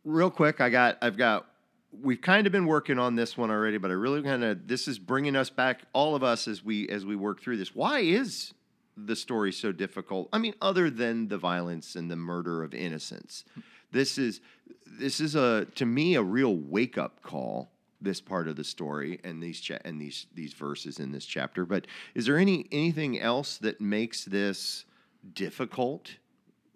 real 0.04 0.30
quick, 0.30 0.60
I 0.60 0.70
got, 0.70 0.98
I've 1.02 1.16
got, 1.16 1.46
we've 2.02 2.20
kind 2.20 2.46
of 2.46 2.52
been 2.52 2.66
working 2.66 2.98
on 2.98 3.14
this 3.16 3.36
one 3.36 3.50
already, 3.50 3.78
but 3.78 3.90
I 3.90 3.94
really 3.94 4.22
kind 4.22 4.44
of, 4.44 4.66
this 4.68 4.86
is 4.88 4.98
bringing 4.98 5.34
us 5.36 5.50
back, 5.50 5.82
all 5.92 6.14
of 6.14 6.22
us, 6.22 6.46
as 6.48 6.62
we 6.64 6.88
as 6.88 7.04
we 7.06 7.16
work 7.16 7.40
through 7.40 7.56
this. 7.58 7.74
Why 7.74 8.00
is 8.00 8.54
the 8.96 9.16
story 9.16 9.52
so 9.52 9.72
difficult? 9.72 10.28
I 10.32 10.38
mean, 10.38 10.54
other 10.60 10.90
than 10.90 11.28
the 11.28 11.38
violence 11.38 11.94
and 11.96 12.10
the 12.10 12.16
murder 12.16 12.62
of 12.62 12.74
innocents, 12.74 13.44
this 13.92 14.18
is, 14.18 14.40
this 14.86 15.20
is 15.20 15.34
a 15.34 15.66
to 15.76 15.86
me 15.86 16.14
a 16.14 16.22
real 16.22 16.56
wake 16.56 16.98
up 16.98 17.22
call. 17.22 17.70
This 18.00 18.20
part 18.20 18.46
of 18.46 18.54
the 18.54 18.62
story 18.62 19.18
and 19.24 19.42
these 19.42 19.60
cha- 19.60 19.78
and 19.84 20.00
these 20.00 20.26
these 20.32 20.52
verses 20.52 21.00
in 21.00 21.10
this 21.10 21.26
chapter. 21.26 21.64
But 21.66 21.88
is 22.14 22.26
there 22.26 22.38
any 22.38 22.66
anything 22.70 23.18
else 23.18 23.58
that 23.58 23.80
makes 23.80 24.24
this 24.24 24.84
difficult 25.34 26.16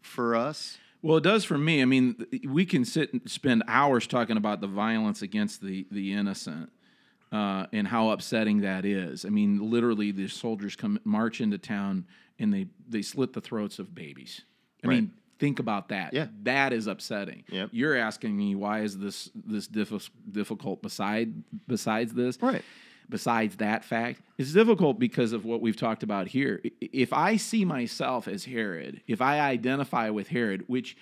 for 0.01 0.35
us? 0.35 0.79
Well, 1.01 1.16
it 1.18 1.22
does 1.25 1.44
for 1.44 1.59
me. 1.59 1.81
I 1.83 1.85
mean, 1.85 2.27
we 2.48 2.64
can 2.66 2.85
sit 2.85 3.12
and 3.12 3.22
spend 3.31 3.62
hours 3.68 4.07
talking 4.07 4.37
about 4.37 4.61
the 4.61 4.66
violence 4.66 5.22
against 5.22 5.61
the 5.62 5.87
the 5.92 6.12
innocent 6.12 6.70
uh, 7.31 7.66
and 7.72 7.87
how 7.87 8.11
upsetting 8.11 8.61
that 8.62 8.85
is. 8.85 9.25
I 9.25 9.29
mean, 9.29 9.70
literally, 9.70 10.11
the 10.11 10.29
soldiers 10.29 10.75
come 10.77 10.98
march 11.05 11.40
into 11.40 11.57
town 11.59 12.05
and 12.40 12.53
they 12.53 12.66
they 12.88 13.03
slit 13.03 13.33
the 13.33 13.40
throats 13.40 13.79
of 13.79 13.94
babies. 13.94 14.42
I 14.85 14.88
Right. 14.88 14.94
mean, 14.96 15.12
think 15.38 15.59
about 15.59 15.88
that. 15.88 16.12
Yeah. 16.14 16.27
that 16.45 16.73
is 16.73 16.87
upsetting. 16.87 17.45
Yep. 17.49 17.71
You're 17.73 17.97
asking 17.97 18.37
me 18.37 18.55
why 18.55 18.81
is 18.81 18.99
this 18.99 19.31
this 19.35 19.66
diffi- 19.68 20.11
difficult 20.31 20.83
beside 20.83 21.33
besides 21.66 22.12
this? 22.14 22.40
Right. 22.40 22.62
besides 23.11 23.57
that 23.57 23.85
fact 23.85 24.21
it's 24.38 24.53
difficult 24.53 24.99
because 24.99 25.33
of 25.33 25.45
what 25.45 25.61
we've 25.61 25.77
talked 25.77 26.03
about 26.03 26.29
here 26.29 26.62
if 26.81 27.12
i 27.12 27.37
see 27.37 27.64
myself 27.64 28.27
as 28.29 28.45
herod 28.45 29.03
if 29.07 29.21
i 29.21 29.40
identify 29.40 30.09
with 30.09 30.29
herod 30.29 30.62
which 30.68 30.97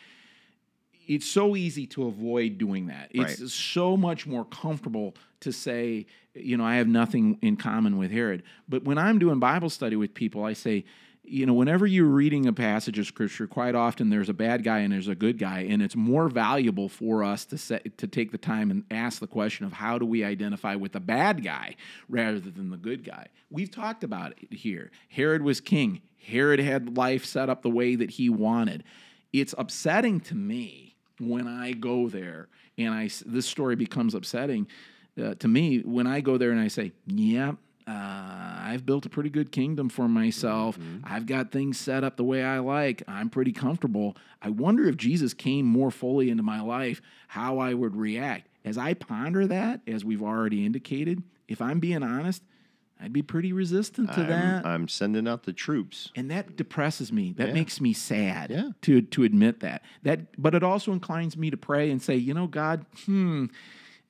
it's 1.07 1.27
so 1.27 1.55
easy 1.57 1.87
to 1.87 2.07
avoid 2.07 2.59
doing 2.59 2.87
that 2.87 3.09
it's 3.12 3.40
Right. 3.40 3.49
so 3.51 3.97
much 3.97 4.27
more 4.27 4.45
comfortable 4.47 5.14
to 5.40 5.53
say 5.53 6.07
you 6.35 6.57
know 6.57 6.64
i 6.64 6.77
have 6.77 6.88
nothing 6.88 7.38
in 7.43 7.57
common 7.57 7.97
with 7.99 8.11
herod 8.11 8.43
but 8.69 8.83
when 8.85 8.99
i'm 8.99 9.19
doing 9.19 9.38
bible 9.38 9.71
study 9.71 9.95
with 9.97 10.14
people 10.14 10.43
i 10.43 10.53
say 10.55 10.85
you 11.31 11.47
know 11.47 11.55
whenever 11.55 11.87
you're 11.87 12.05
reading 12.05 12.47
a 12.47 12.53
passage 12.53 12.99
of 12.99 13.07
scripture 13.07 13.47
quite 13.47 13.75
often 13.75 14.11
there's 14.11 14.29
a 14.29 14.35
bad 14.35 14.64
guy 14.64 14.81
and 14.81 14.93
there's 14.93 15.09
a 15.09 15.14
good 15.14 15.38
guy 15.38 15.61
and 15.61 15.81
it's 15.81 15.95
more 15.95 16.29
valuable 16.29 16.88
for 16.88 17.23
us 17.23 17.45
to 17.45 17.57
set, 17.57 17.97
to 17.99 18.07
take 18.07 18.33
the 18.33 18.38
time 18.38 18.71
and 18.71 18.85
ask 18.90 19.21
the 19.21 19.27
question 19.27 19.64
of 19.64 19.73
how 19.73 19.97
do 19.97 20.05
we 20.05 20.25
identify 20.25 20.75
with 20.75 20.93
the 20.93 21.01
bad 21.01 21.45
guy 21.45 21.77
rather 22.09 22.40
than 22.40 22.71
the 22.71 22.77
good 22.77 23.05
guy. 23.05 23.27
We've 23.51 23.71
talked 23.71 24.03
about 24.03 24.35
it 24.40 24.53
here. 24.53 24.90
Herod 25.09 25.43
was 25.43 25.61
king. 25.61 26.03
Herod 26.27 26.59
had 26.59 26.97
life 26.97 27.25
set 27.25 27.49
up 27.49 27.62
the 27.62 27.71
way 27.71 27.95
that 27.95 28.11
he 28.11 28.29
wanted. 28.29 28.83
It's 29.33 29.55
upsetting 29.57 30.21
to 30.21 30.35
me 30.35 30.97
when 31.19 31.47
I 31.47 31.73
go 31.73 32.09
there 32.09 32.49
and 32.77 32.93
I 32.93 33.09
this 33.25 33.47
story 33.47 33.77
becomes 33.77 34.14
upsetting 34.14 34.66
uh, 35.23 35.35
to 35.37 35.49
me 35.49 35.81
when 35.81 36.07
I 36.07 36.21
go 36.21 36.38
there 36.38 36.51
and 36.51 36.61
I 36.61 36.69
say, 36.69 36.93
"Yeah, 37.07 37.53
uh, 37.94 38.61
I've 38.70 38.87
built 38.87 39.05
a 39.07 39.09
pretty 39.09 39.31
good 39.31 39.50
kingdom 39.50 39.88
for 39.88 40.09
myself. 40.09 40.79
I've 41.03 41.26
got 41.26 41.50
things 41.50 41.79
set 41.79 42.05
up 42.05 42.16
the 42.16 42.24
way 42.24 42.44
I 42.44 42.59
like. 42.61 43.03
I'm 43.09 43.29
pretty 43.31 43.53
comfortable. 43.53 44.16
I 44.40 44.50
wonder 44.50 44.87
if 44.87 44.96
Jesus 44.96 45.35
came 45.35 45.66
more 45.66 45.90
fully 45.90 46.31
into 46.31 46.42
my 46.42 46.61
life, 46.61 47.03
how 47.29 47.59
I 47.59 47.74
would 47.74 47.96
react." 47.96 48.46
As 48.64 48.76
I 48.79 48.94
ponder 48.94 49.46
that, 49.46 49.81
as 49.87 50.05
we've 50.05 50.22
already 50.22 50.66
indicated, 50.66 51.22
if 51.48 51.61
I'm 51.62 51.81
being 51.81 52.03
honest, 52.03 52.42
I'd 53.03 53.12
be 53.12 53.22
pretty 53.22 53.53
resistant 53.55 54.12
to 54.12 54.20
I'm, 54.20 54.26
that. 54.29 54.66
I'm 54.66 54.87
sending 54.87 55.26
out 55.26 55.44
the 55.44 55.55
troops. 55.55 56.11
and 56.14 56.31
that 56.31 56.57
depresses 56.57 57.11
me. 57.11 57.33
That 57.33 57.48
Yeah. 57.48 57.55
makes 57.55 57.81
me 57.81 57.94
sad 57.94 58.50
Yeah. 58.50 58.70
to 58.83 59.00
to 59.00 59.24
admit 59.24 59.61
that. 59.61 59.83
That 60.03 60.40
but 60.40 60.55
it 60.55 60.62
also 60.62 60.92
inclines 60.92 61.37
me 61.38 61.50
to 61.50 61.57
pray 61.57 61.90
and 61.90 62.00
say, 62.03 62.16
you 62.16 62.35
know, 62.35 62.46
God, 62.46 62.85
hmm, 63.07 63.46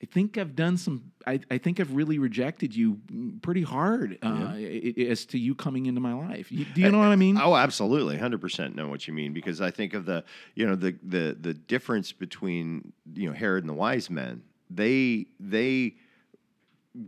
I 0.01 0.05
think 0.07 0.37
I've 0.37 0.55
done 0.55 0.77
some 0.77 1.11
I, 1.27 1.39
I 1.51 1.59
think 1.59 1.79
I've 1.79 1.93
really 1.93 2.17
rejected 2.17 2.75
you 2.75 2.99
pretty 3.43 3.61
hard 3.61 4.17
uh, 4.23 4.27
i- 4.55 4.93
i- 4.97 5.01
as 5.03 5.25
to 5.27 5.37
you 5.37 5.53
coming 5.53 5.85
into 5.85 6.01
my 6.01 6.13
life. 6.13 6.51
You, 6.51 6.65
do 6.65 6.81
you 6.81 6.89
know 6.91 6.97
what 6.97 7.09
I 7.09 7.15
mean? 7.15 7.37
Oh, 7.39 7.55
absolutely, 7.55 8.17
hundred 8.17 8.41
percent 8.41 8.75
know 8.75 8.87
what 8.87 9.07
you 9.07 9.13
mean 9.13 9.31
because 9.33 9.61
I 9.61 9.69
think 9.69 9.93
of 9.93 10.05
the 10.05 10.23
you 10.55 10.65
know 10.65 10.75
the 10.75 10.97
the 11.03 11.37
the 11.39 11.53
difference 11.53 12.11
between 12.11 12.93
you 13.13 13.27
know 13.29 13.35
Herod 13.35 13.63
and 13.63 13.69
the 13.69 13.75
wise 13.75 14.09
men. 14.09 14.41
They 14.71 15.27
they 15.39 15.95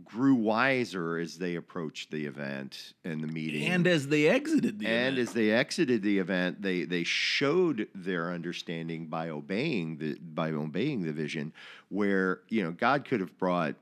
grew 0.04 0.34
wiser 0.34 1.18
as 1.18 1.36
they 1.38 1.56
approached 1.56 2.10
the 2.10 2.24
event 2.24 2.94
and 3.04 3.20
the 3.20 3.26
meeting. 3.26 3.66
and 3.66 3.86
as 3.86 4.08
they 4.08 4.26
exited 4.28 4.78
the 4.78 4.86
and 4.86 5.14
event. 5.14 5.28
as 5.28 5.34
they 5.34 5.50
exited 5.50 6.02
the 6.02 6.18
event, 6.18 6.62
they 6.62 6.84
they 6.84 7.04
showed 7.04 7.88
their 7.94 8.32
understanding 8.32 9.06
by 9.06 9.28
obeying 9.28 9.98
the 9.98 10.14
by 10.20 10.50
obeying 10.52 11.02
the 11.02 11.12
vision, 11.12 11.52
where 11.90 12.40
you 12.48 12.62
know 12.62 12.70
God 12.72 13.04
could 13.04 13.20
have 13.20 13.36
brought 13.36 13.74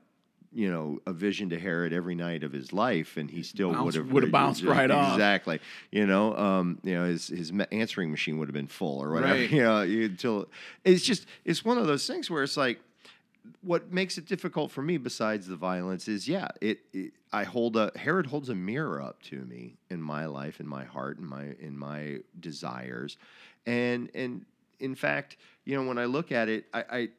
you 0.51 0.69
know 0.69 0.99
a 1.07 1.13
vision 1.13 1.49
to 1.51 1.59
Herod 1.59 1.93
every 1.93 2.15
night 2.15 2.43
of 2.43 2.51
his 2.51 2.73
life, 2.73 3.15
and 3.15 3.31
he 3.31 3.41
still 3.41 3.71
would 3.83 3.95
have 3.95 4.11
would 4.11 4.23
have 4.23 4.31
bounced 4.31 4.63
right 4.63 4.91
off. 4.91 5.13
exactly. 5.13 5.61
You 5.89 6.05
know, 6.05 6.35
um, 6.35 6.79
you 6.83 6.95
know 6.95 7.05
his 7.05 7.27
his 7.27 7.53
answering 7.71 8.11
machine 8.11 8.37
would 8.39 8.49
have 8.49 8.53
been 8.53 8.67
full 8.67 9.01
or 9.01 9.11
whatever. 9.11 9.33
Right. 9.33 9.49
You 9.51 9.63
know, 9.63 9.79
until 9.79 10.49
it's 10.83 11.03
just 11.03 11.25
it's 11.45 11.63
one 11.63 11.77
of 11.77 11.87
those 11.87 12.05
things 12.05 12.29
where 12.29 12.43
it's 12.43 12.57
like 12.57 12.81
what 13.61 13.91
makes 13.91 14.17
it 14.17 14.25
difficult 14.25 14.71
for 14.71 14.81
me 14.81 14.97
besides 14.97 15.47
the 15.47 15.55
violence 15.55 16.07
is 16.07 16.27
yeah 16.27 16.47
it, 16.61 16.79
it 16.93 17.11
i 17.31 17.43
hold 17.43 17.75
a 17.75 17.91
herod 17.95 18.25
holds 18.25 18.49
a 18.49 18.55
mirror 18.55 19.01
up 19.01 19.21
to 19.21 19.41
me 19.45 19.75
in 19.89 20.01
my 20.01 20.25
life 20.25 20.59
in 20.59 20.67
my 20.67 20.83
heart 20.83 21.17
in 21.17 21.25
my 21.25 21.53
in 21.59 21.77
my 21.77 22.17
desires 22.39 23.17
and 23.65 24.09
and 24.15 24.45
in 24.79 24.95
fact 24.95 25.37
you 25.65 25.75
know 25.75 25.87
when 25.87 25.97
i 25.97 26.05
look 26.05 26.31
at 26.31 26.47
it 26.49 26.65
i 26.73 26.83
i 26.89 27.09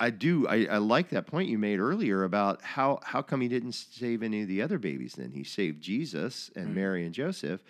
I 0.00 0.10
do. 0.10 0.46
I, 0.46 0.66
I 0.66 0.78
like 0.78 1.08
that 1.10 1.26
point 1.26 1.48
you 1.48 1.58
made 1.58 1.80
earlier 1.80 2.24
about 2.24 2.62
how 2.62 3.00
how 3.02 3.20
come 3.22 3.40
he 3.40 3.48
didn't 3.48 3.72
save 3.72 4.22
any 4.22 4.42
of 4.42 4.48
the 4.48 4.62
other 4.62 4.78
babies? 4.78 5.14
Then 5.14 5.32
he 5.32 5.42
saved 5.42 5.82
Jesus 5.82 6.50
and 6.54 6.66
Right. 6.66 6.74
Mary 6.74 7.04
and 7.04 7.12
Joseph, 7.12 7.62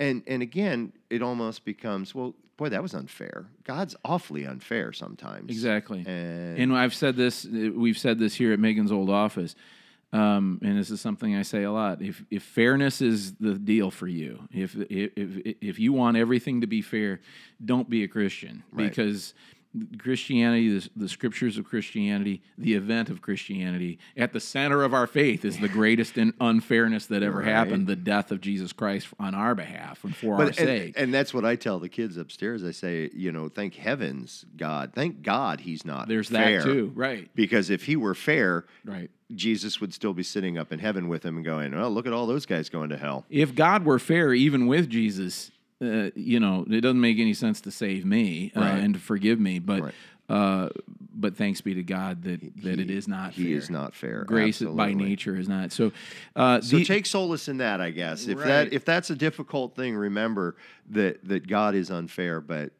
and 0.00 0.22
and 0.26 0.42
again, 0.42 0.92
it 1.10 1.22
almost 1.22 1.64
becomes 1.64 2.14
well, 2.14 2.34
boy, 2.56 2.68
that 2.70 2.82
was 2.82 2.94
unfair. 2.94 3.46
God's 3.64 3.96
awfully 4.04 4.46
unfair 4.46 4.92
sometimes. 4.92 5.50
exactly. 5.50 6.04
And, 6.06 6.58
And 6.58 6.76
I've 6.76 6.94
said 6.94 7.16
this, 7.16 7.44
uh, 7.46 7.70
we've 7.74 7.98
said 7.98 8.18
this 8.18 8.34
here 8.34 8.52
at 8.52 8.58
Megan's 8.60 8.92
old 8.92 9.10
office, 9.10 9.54
um, 10.12 10.60
and 10.62 10.78
this 10.78 10.90
is 10.90 11.00
something 11.00 11.34
I 11.34 11.42
say 11.42 11.64
a 11.64 11.72
lot. 11.72 12.00
If 12.02 12.22
if 12.30 12.42
fairness 12.42 13.00
is 13.00 13.34
the 13.34 13.54
deal 13.54 13.90
for 13.90 14.06
you, 14.06 14.48
if 14.52 14.76
if 14.76 15.10
if, 15.16 15.56
if 15.60 15.78
you 15.78 15.92
want 15.92 16.16
everything 16.16 16.60
to 16.60 16.66
be 16.68 16.82
fair, 16.82 17.20
don't 17.64 17.88
be 17.90 18.04
a 18.04 18.08
Christian 18.08 18.62
Right. 18.72 18.88
because 18.88 19.34
Christianity, 19.98 20.78
the, 20.78 20.88
the 20.96 21.08
scriptures 21.08 21.58
of 21.58 21.64
Christianity, 21.64 22.42
the 22.56 22.74
event 22.74 23.08
of 23.10 23.20
Christianity, 23.22 23.98
at 24.16 24.32
the 24.32 24.40
center 24.40 24.82
of 24.82 24.94
our 24.94 25.06
faith 25.06 25.44
is 25.44 25.58
the 25.58 25.68
greatest 25.68 26.16
in 26.16 26.32
unfairness 26.40 27.06
that 27.06 27.22
ever 27.22 27.38
Right. 27.38 27.48
happened 27.48 27.86
the 27.86 27.96
death 27.96 28.30
of 28.30 28.40
Jesus 28.40 28.72
Christ 28.72 29.08
on 29.18 29.34
our 29.34 29.54
behalf 29.54 30.04
and 30.04 30.14
for 30.14 30.36
our 30.36 30.42
and, 30.42 30.54
sake. 30.54 30.94
and 30.96 31.12
that's 31.12 31.34
what 31.34 31.44
I 31.44 31.56
tell 31.56 31.78
the 31.80 31.88
kids 31.88 32.16
upstairs. 32.16 32.62
I 32.64 32.70
say, 32.70 33.10
you 33.14 33.32
know, 33.32 33.48
thank 33.48 33.74
heavens, 33.74 34.44
God, 34.56 34.92
thank 34.94 35.22
God, 35.22 35.60
He's 35.60 35.84
not. 35.84 36.08
There's 36.08 36.28
fair. 36.28 36.60
that 36.62 36.64
too. 36.64 36.92
Right. 36.94 37.28
Because 37.34 37.70
if 37.70 37.84
He 37.84 37.96
were 37.96 38.14
fair, 38.14 38.64
Right. 38.84 39.10
Jesus 39.34 39.80
would 39.80 39.92
still 39.92 40.12
be 40.12 40.22
sitting 40.22 40.58
up 40.58 40.70
in 40.72 40.78
heaven 40.78 41.08
with 41.08 41.24
him 41.24 41.36
and 41.36 41.44
going, 41.44 41.74
"Oh, 41.74 41.88
look 41.88 42.06
at 42.06 42.12
all 42.12 42.26
those 42.26 42.46
guys 42.46 42.68
going 42.68 42.90
to 42.90 42.96
hell." 42.96 43.24
If 43.30 43.54
God 43.54 43.84
were 43.84 43.98
fair, 43.98 44.32
even 44.34 44.66
with 44.66 44.88
Jesus, 44.88 45.50
uh, 45.82 46.10
you 46.14 46.40
know, 46.40 46.64
it 46.70 46.80
doesn't 46.80 47.00
make 47.00 47.18
any 47.18 47.34
sense 47.34 47.60
to 47.62 47.70
save 47.70 48.04
me 48.04 48.52
uh, 48.56 48.60
Right. 48.60 48.78
and 48.78 48.94
to 48.94 49.00
forgive 49.00 49.38
me. 49.40 49.58
But 49.58 49.82
Right. 49.82 49.94
uh, 50.28 50.68
but 51.16 51.36
thanks 51.36 51.60
be 51.60 51.74
to 51.74 51.82
God 51.82 52.22
that, 52.24 52.40
that 52.62 52.78
it 52.80 52.90
is 52.90 53.06
not 53.06 53.34
He 53.34 53.44
fair. 53.44 53.56
is 53.56 53.70
not 53.70 53.94
fair. 53.94 54.24
Grace 54.24 54.60
by 54.60 54.92
nature 54.94 55.36
is 55.36 55.48
not. 55.48 55.70
So, 55.72 55.92
uh, 56.34 56.60
So 56.60 56.78
the- 56.78 56.84
take 56.84 57.06
solace 57.06 57.46
in 57.48 57.58
that, 57.58 57.80
I 57.80 57.90
guess. 57.90 58.26
If 58.26 58.38
Right. 58.38 58.46
that 58.46 58.72
if 58.72 58.84
that's 58.84 59.10
a 59.10 59.14
difficult 59.16 59.76
thing, 59.76 59.94
remember 59.94 60.56
that 60.90 61.26
that 61.28 61.46
God 61.46 61.74
is 61.74 61.90
unfair, 61.90 62.40
but 62.40 62.72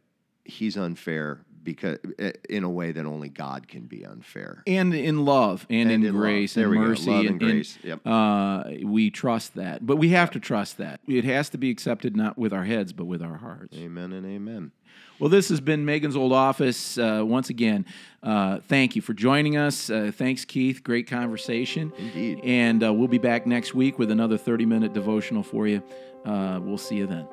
He's 0.44 0.76
unfair 0.76 1.40
because 1.64 1.98
eh, 2.18 2.33
in 2.48 2.62
a 2.62 2.70
way 2.70 2.92
that 2.92 3.05
only 3.07 3.29
God 3.29 3.66
can 3.68 3.83
be 3.87 4.05
unfair. 4.05 4.62
and 4.66 4.94
in 4.94 5.24
love 5.24 5.66
and, 5.70 5.90
And 5.90 6.05
in, 6.05 6.11
in 6.11 6.14
grace 6.14 6.57
and 6.57 6.70
mercy 6.70 7.11
Love 7.11 7.24
and 7.27 7.40
grace. 7.40 7.79
Yep. 7.83 8.07
uh, 8.07 8.64
we 8.85 9.11
trust 9.11 9.55
that. 9.55 9.85
But 9.85 9.96
we 9.96 10.11
have 10.11 10.31
to 10.33 10.40
trust 10.40 10.79
that. 10.79 11.00
It 11.09 11.24
has 11.24 11.48
to 11.50 11.59
be 11.59 11.70
accepted 11.70 12.16
not 12.16 12.37
with 12.38 12.53
our 12.53 12.64
heads 12.64 12.92
but 12.92 13.07
with 13.07 13.22
our 13.22 13.37
hearts. 13.38 13.77
Amen 13.77 14.12
and 14.12 14.27
amen. 14.27 14.72
well 15.18 15.31
this 15.31 15.48
has 15.48 15.61
been 15.61 15.85
megan's 15.85 16.16
old 16.16 16.33
office. 16.33 16.98
Uh, 16.98 17.22
once 17.24 17.50
again 17.50 17.87
uh, 18.22 18.59
thank 18.68 18.94
you 18.96 19.03
for 19.03 19.14
joining 19.14 19.57
us. 19.57 19.90
Uh, 19.90 20.11
thanks 20.14 20.44
keith. 20.44 20.83
Great 20.85 21.07
conversation. 21.09 21.92
Indeed. 21.98 22.40
and 22.44 22.85
uh, 22.85 22.92
we'll 22.92 23.09
be 23.09 23.18
back 23.18 23.46
next 23.46 23.74
week 23.74 23.98
with 23.98 24.11
another 24.11 24.37
30 24.38 24.66
minute 24.66 24.92
devotional 24.92 25.42
for 25.42 25.66
you. 25.66 25.83
Uh, 26.24 26.59
we'll 26.62 26.79
see 26.79 26.96
you 26.96 27.07
then 27.07 27.27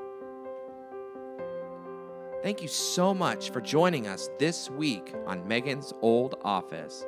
Thank 2.43 2.61
you 2.63 2.67
so 2.67 3.13
much 3.13 3.51
for 3.51 3.61
joining 3.61 4.07
us 4.07 4.31
this 4.39 4.67
week 4.67 5.13
on 5.27 5.47
Megan's 5.47 5.93
Old 6.01 6.33
Office. 6.41 7.05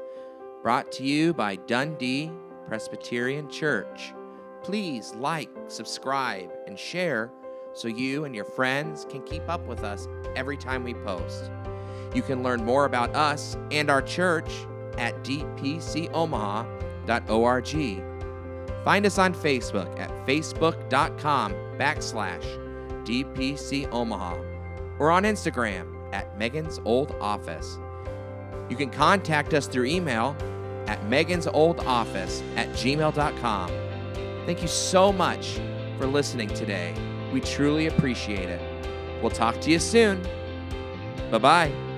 Brought 0.61 0.91
to 0.91 1.03
you 1.03 1.33
by 1.33 1.55
Dundee 1.55 2.31
Presbyterian 2.67 3.49
Church. 3.49 4.13
Please 4.61 5.15
like, 5.15 5.49
subscribe, 5.67 6.51
and 6.67 6.77
share 6.77 7.31
so 7.73 7.87
you 7.87 8.25
and 8.25 8.35
your 8.35 8.45
friends 8.45 9.07
can 9.09 9.23
keep 9.23 9.49
up 9.49 9.65
with 9.65 9.83
us 9.83 10.07
every 10.35 10.55
time 10.55 10.83
we 10.83 10.93
post. 10.93 11.49
You 12.13 12.21
can 12.21 12.43
learn 12.43 12.63
more 12.63 12.85
about 12.85 13.15
us 13.15 13.57
and 13.71 13.89
our 13.89 14.03
church 14.03 14.51
at 14.99 15.15
dpcomaha.org. 15.23 15.63
Find 18.85 19.05
us 19.07 19.17
on 19.17 19.33
Facebook 19.33 19.99
at 19.99 20.11
facebook.com 20.27 21.53
backslash 21.79 22.45
dpcomaha 23.03 24.52
or 24.99 25.11
on 25.11 25.23
Instagram 25.23 25.87
at 26.13 26.37
Megan's 26.37 26.79
Old 26.85 27.15
Office. 27.19 27.77
You 28.69 28.75
can 28.75 28.89
contact 28.89 29.53
us 29.53 29.67
through 29.67 29.85
email 29.85 30.35
at 30.87 31.05
Megan's 31.07 31.47
Old 31.47 31.79
Office 31.81 32.43
at 32.55 32.69
gmail.com. 32.69 33.69
Thank 34.45 34.61
you 34.61 34.67
so 34.67 35.11
much 35.13 35.59
for 35.97 36.05
listening 36.05 36.49
today. 36.49 36.93
We 37.31 37.41
truly 37.41 37.87
appreciate 37.87 38.49
it. 38.49 38.61
We'll 39.21 39.31
talk 39.31 39.59
to 39.61 39.71
you 39.71 39.79
soon. 39.79 40.21
Bye 41.31 41.37
bye. 41.37 41.92